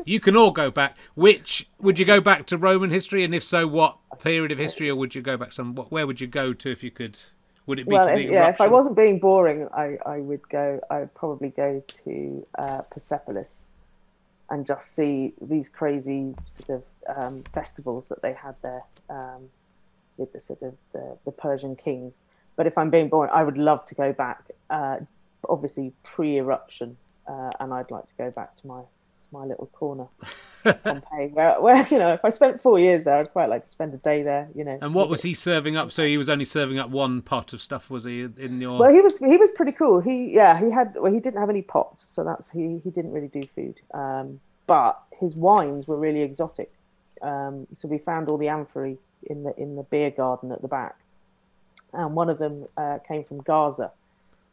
[0.07, 0.96] You can all go back.
[1.14, 4.88] Which would you go back to Roman history, and if so, what period of history,
[4.88, 5.74] or would you go back some?
[5.74, 7.20] What, where would you go to if you could?
[7.66, 10.80] Would it be well, if, yeah, if I wasn't being boring, I, I would go.
[10.90, 13.66] I would probably go to uh, Persepolis
[14.48, 19.48] and just see these crazy sort of um, festivals that they had there um,
[20.20, 22.22] with the sort of the, the Persian kings.
[22.56, 24.50] But if I'm being boring, I would love to go back.
[24.68, 24.98] Uh,
[25.48, 26.96] obviously, pre-eruption,
[27.26, 30.08] uh, and I'd like to go back to my to my little corner,
[30.62, 33.68] Pompeii, where, where you know, if I spent four years there, I'd quite like to
[33.68, 34.48] spend a day there.
[34.54, 34.78] You know.
[34.82, 35.90] And what was he serving up?
[35.90, 38.22] So he was only serving up one pot of stuff, was he?
[38.22, 40.00] In your Well, he was he was pretty cool.
[40.00, 43.12] He yeah he had well he didn't have any pots, so that's he he didn't
[43.12, 43.80] really do food.
[43.94, 46.72] Um, but his wines were really exotic.
[47.22, 48.98] Um, so we found all the amphorae
[49.28, 50.96] in the in the beer garden at the back,
[51.92, 53.90] and one of them uh, came from Gaza,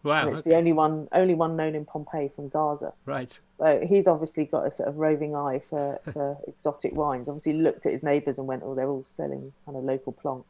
[0.03, 2.93] wow, and it's okay, the only one only one known in Pompeii from Gaza.
[3.05, 3.39] right.
[3.57, 7.27] So he's obviously got a sort of roving eye for, for exotic wines.
[7.27, 10.45] Obviously, looked at his neighbours and went, "Oh, they're all selling kind of local plonk.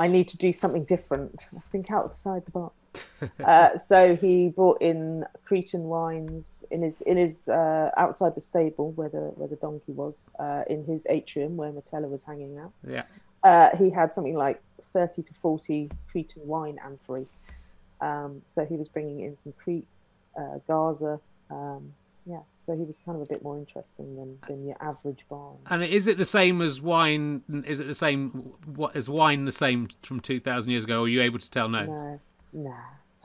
[0.00, 1.44] I need to do something different.
[1.54, 2.74] I think outside the box."
[3.44, 8.92] uh, so he brought in Cretan wines in his in his uh, outside the stable
[8.92, 12.72] where the where the donkey was uh, in his atrium where Metella was hanging out.
[12.86, 13.04] Yeah.
[13.42, 14.62] Uh, he had something like
[14.94, 17.26] thirty to forty Cretan wine amphorae.
[18.00, 19.86] Um, so he was bringing in from Crete,
[20.34, 21.20] uh, Gaza.
[21.50, 21.92] Um,
[22.30, 25.56] yeah, so he was kind of a bit more interesting than, than your average barn.
[25.68, 27.42] And is it the same as wine?
[27.66, 28.28] Is it the same?
[28.66, 31.00] What is wine the same from two thousand years ago?
[31.00, 32.20] Or are you able to tell no?
[32.52, 32.74] No,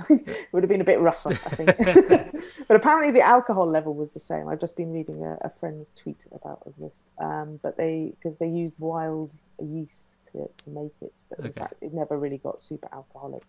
[0.10, 2.36] it would have been a bit rougher, I think.
[2.68, 4.48] but apparently the alcohol level was the same.
[4.48, 7.08] I've just been reading a, a friend's tweet about this.
[7.18, 9.32] Um, but they, because they used wild
[9.62, 13.44] yeast to, to make it, but in fact it never really got super alcoholic.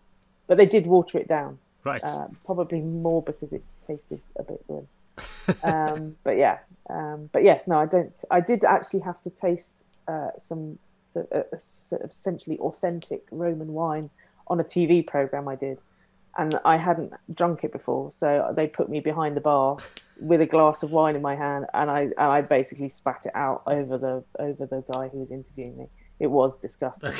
[0.47, 2.03] But they did water it down, Right.
[2.03, 4.87] uh, probably more because it tasted a bit grim.
[5.63, 6.59] Um, but yeah,
[6.89, 8.23] um, but yes, no, I don't.
[8.31, 13.23] I did actually have to taste uh, some sort of, a, sort of essentially authentic
[13.31, 14.09] Roman wine
[14.47, 15.79] on a TV program I did,
[16.37, 19.77] and I hadn't drunk it before, so they put me behind the bar
[20.19, 23.35] with a glass of wine in my hand, and I and I basically spat it
[23.35, 25.87] out over the over the guy who was interviewing me.
[26.19, 27.13] It was disgusting.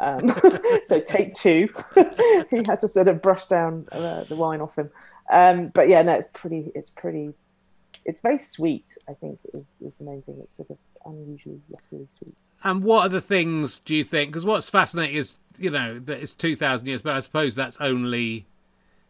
[0.00, 0.34] Um,
[0.84, 1.68] so take two.
[2.50, 4.90] he had to sort of brush down uh, the wine off him.
[5.32, 6.70] Um, but yeah, no, it's pretty.
[6.74, 7.32] It's pretty.
[8.04, 8.96] It's very sweet.
[9.08, 10.38] I think is is the main thing.
[10.42, 12.34] It's sort of unusually luckily sweet.
[12.64, 14.30] And what other things do you think?
[14.30, 18.46] Because what's fascinating is, you know, that it's 2,000 years, but I suppose that's only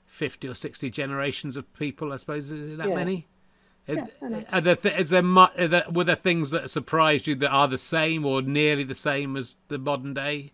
[0.06, 2.50] 50 or 60 generations of people, I suppose.
[2.50, 2.94] Is that Yeah.
[2.94, 3.26] many?
[3.86, 4.06] Yeah.
[4.52, 7.50] Are there, th- is there, mu- are there, were there things that surprised you that
[7.50, 10.52] are the same or nearly the same as the modern day?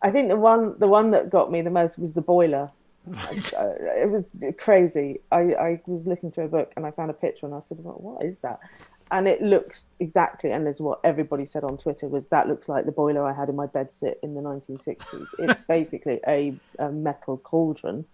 [0.00, 2.70] I think the one the one that got me the most was the boiler.
[3.06, 3.52] Right.
[3.56, 4.24] It was
[4.58, 5.20] crazy.
[5.32, 7.78] I, I was looking through a book and I found a picture and I said,
[7.80, 8.60] well, "What is that?"
[9.10, 12.86] And it looks exactly, and as what everybody said on Twitter was that looks like
[12.86, 15.26] the boiler I had in my bedsit in the 1960s.
[15.38, 18.06] It's basically a, a metal cauldron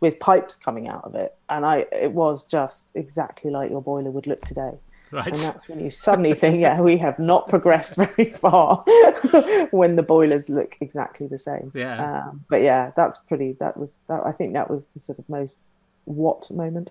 [0.00, 4.10] with pipes coming out of it, and I it was just exactly like your boiler
[4.10, 4.78] would look today.
[5.14, 5.28] Right.
[5.28, 8.78] And that's when you suddenly think, yeah, we have not progressed very far
[9.70, 11.70] when the boilers look exactly the same.
[11.72, 12.24] Yeah.
[12.26, 13.52] Um, but yeah, that's pretty.
[13.60, 14.26] That was that.
[14.26, 15.60] I think that was the sort of most
[16.04, 16.90] what moment.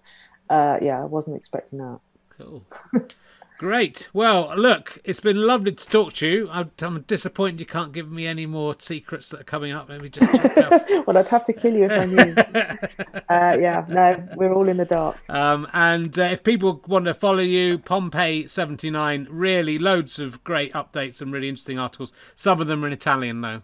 [0.50, 2.00] Uh, yeah, I wasn't expecting that.
[2.30, 2.66] Cool.
[3.64, 4.10] Great.
[4.12, 6.50] Well, look, it's been lovely to talk to you.
[6.52, 9.88] I'm, I'm disappointed you can't give me any more secrets that are coming up.
[9.88, 10.58] Let me just check
[11.08, 12.36] well, I'd have to kill you if I knew.
[13.30, 15.18] uh, yeah, no, we're all in the dark.
[15.30, 21.22] Um, and uh, if people want to follow you, Pompeii79, really loads of great updates
[21.22, 22.12] and really interesting articles.
[22.36, 23.62] Some of them are in Italian, though.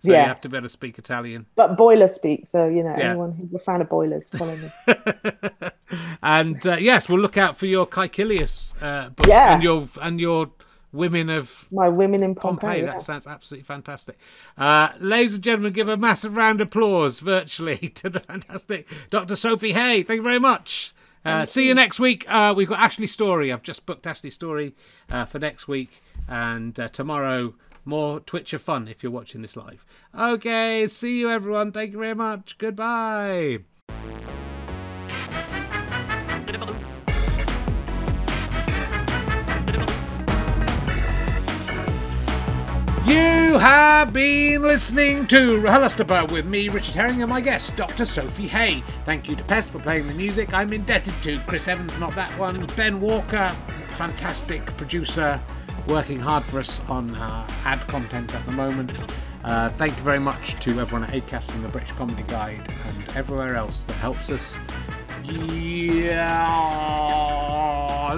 [0.00, 1.46] So you have to be able to speak Italian.
[1.54, 3.12] But boiler speak, so you know, Yeah.
[3.12, 4.70] anyone who's a fan of boilers, follow me.
[6.22, 9.54] And uh, yes, we'll look out for your Caecilius uh, book Yeah.
[9.54, 10.50] and your and your
[10.90, 12.80] Women of My women in Pompeii.
[12.80, 12.84] Pompeii.
[12.86, 14.16] That sounds absolutely fantastic.
[14.56, 19.36] Uh, ladies and gentlemen, give a massive round of applause virtually to the fantastic Dr.
[19.36, 20.02] Sophie Hay.
[20.02, 20.94] Thank you very much.
[21.26, 22.24] Uh, see you next week.
[22.26, 23.52] Uh, we've got Ashley Storrie.
[23.52, 24.72] I've just booked Ashley Storrie
[25.10, 25.90] uh, for next week.
[26.26, 27.52] And uh, tomorrow,
[27.84, 29.84] more Twitcher fun if you're watching this live.
[30.18, 31.70] Okay, see you everyone.
[31.72, 32.56] Thank you very much.
[32.56, 33.58] Goodbye.
[43.08, 48.04] You have been listening to RHLSTP with me, Richard Herring, and my guest, Dr.
[48.04, 48.82] Sophie Hay.
[49.06, 50.52] Thank you to Pest for playing the music.
[50.52, 53.48] I'm indebted to Chris Evans, not that one, Ben Walker,
[53.92, 55.40] fantastic producer,
[55.86, 58.92] working hard for us on uh, ad content at the moment.
[59.42, 63.08] Uh, thank you very much to everyone at Acast and the British Comedy Guide and
[63.16, 64.58] everywhere else that helps us.
[65.24, 66.24] Yeah,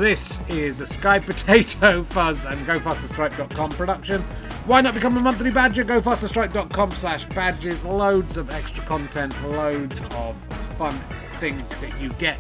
[0.01, 4.24] this is a Sky Potato Fuzz and GoFasterStripe.com production.
[4.70, 5.82] Why not become a monthly badger?
[5.82, 7.84] Go GoFasterStripe.com slash badges.
[7.84, 10.36] Loads of extra content, loads of
[10.78, 10.96] fun
[11.40, 12.38] things that you get,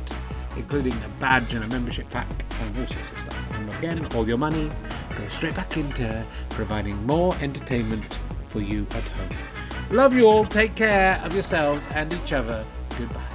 [0.56, 2.28] including a badge and a membership pack
[2.60, 3.50] and all sorts of stuff.
[3.54, 4.70] And again, all your money
[5.18, 8.16] goes straight back into providing more entertainment
[8.46, 9.30] for you at home.
[9.90, 10.46] Love you all.
[10.46, 12.64] Take care of yourselves and each other.
[12.96, 13.29] Goodbye.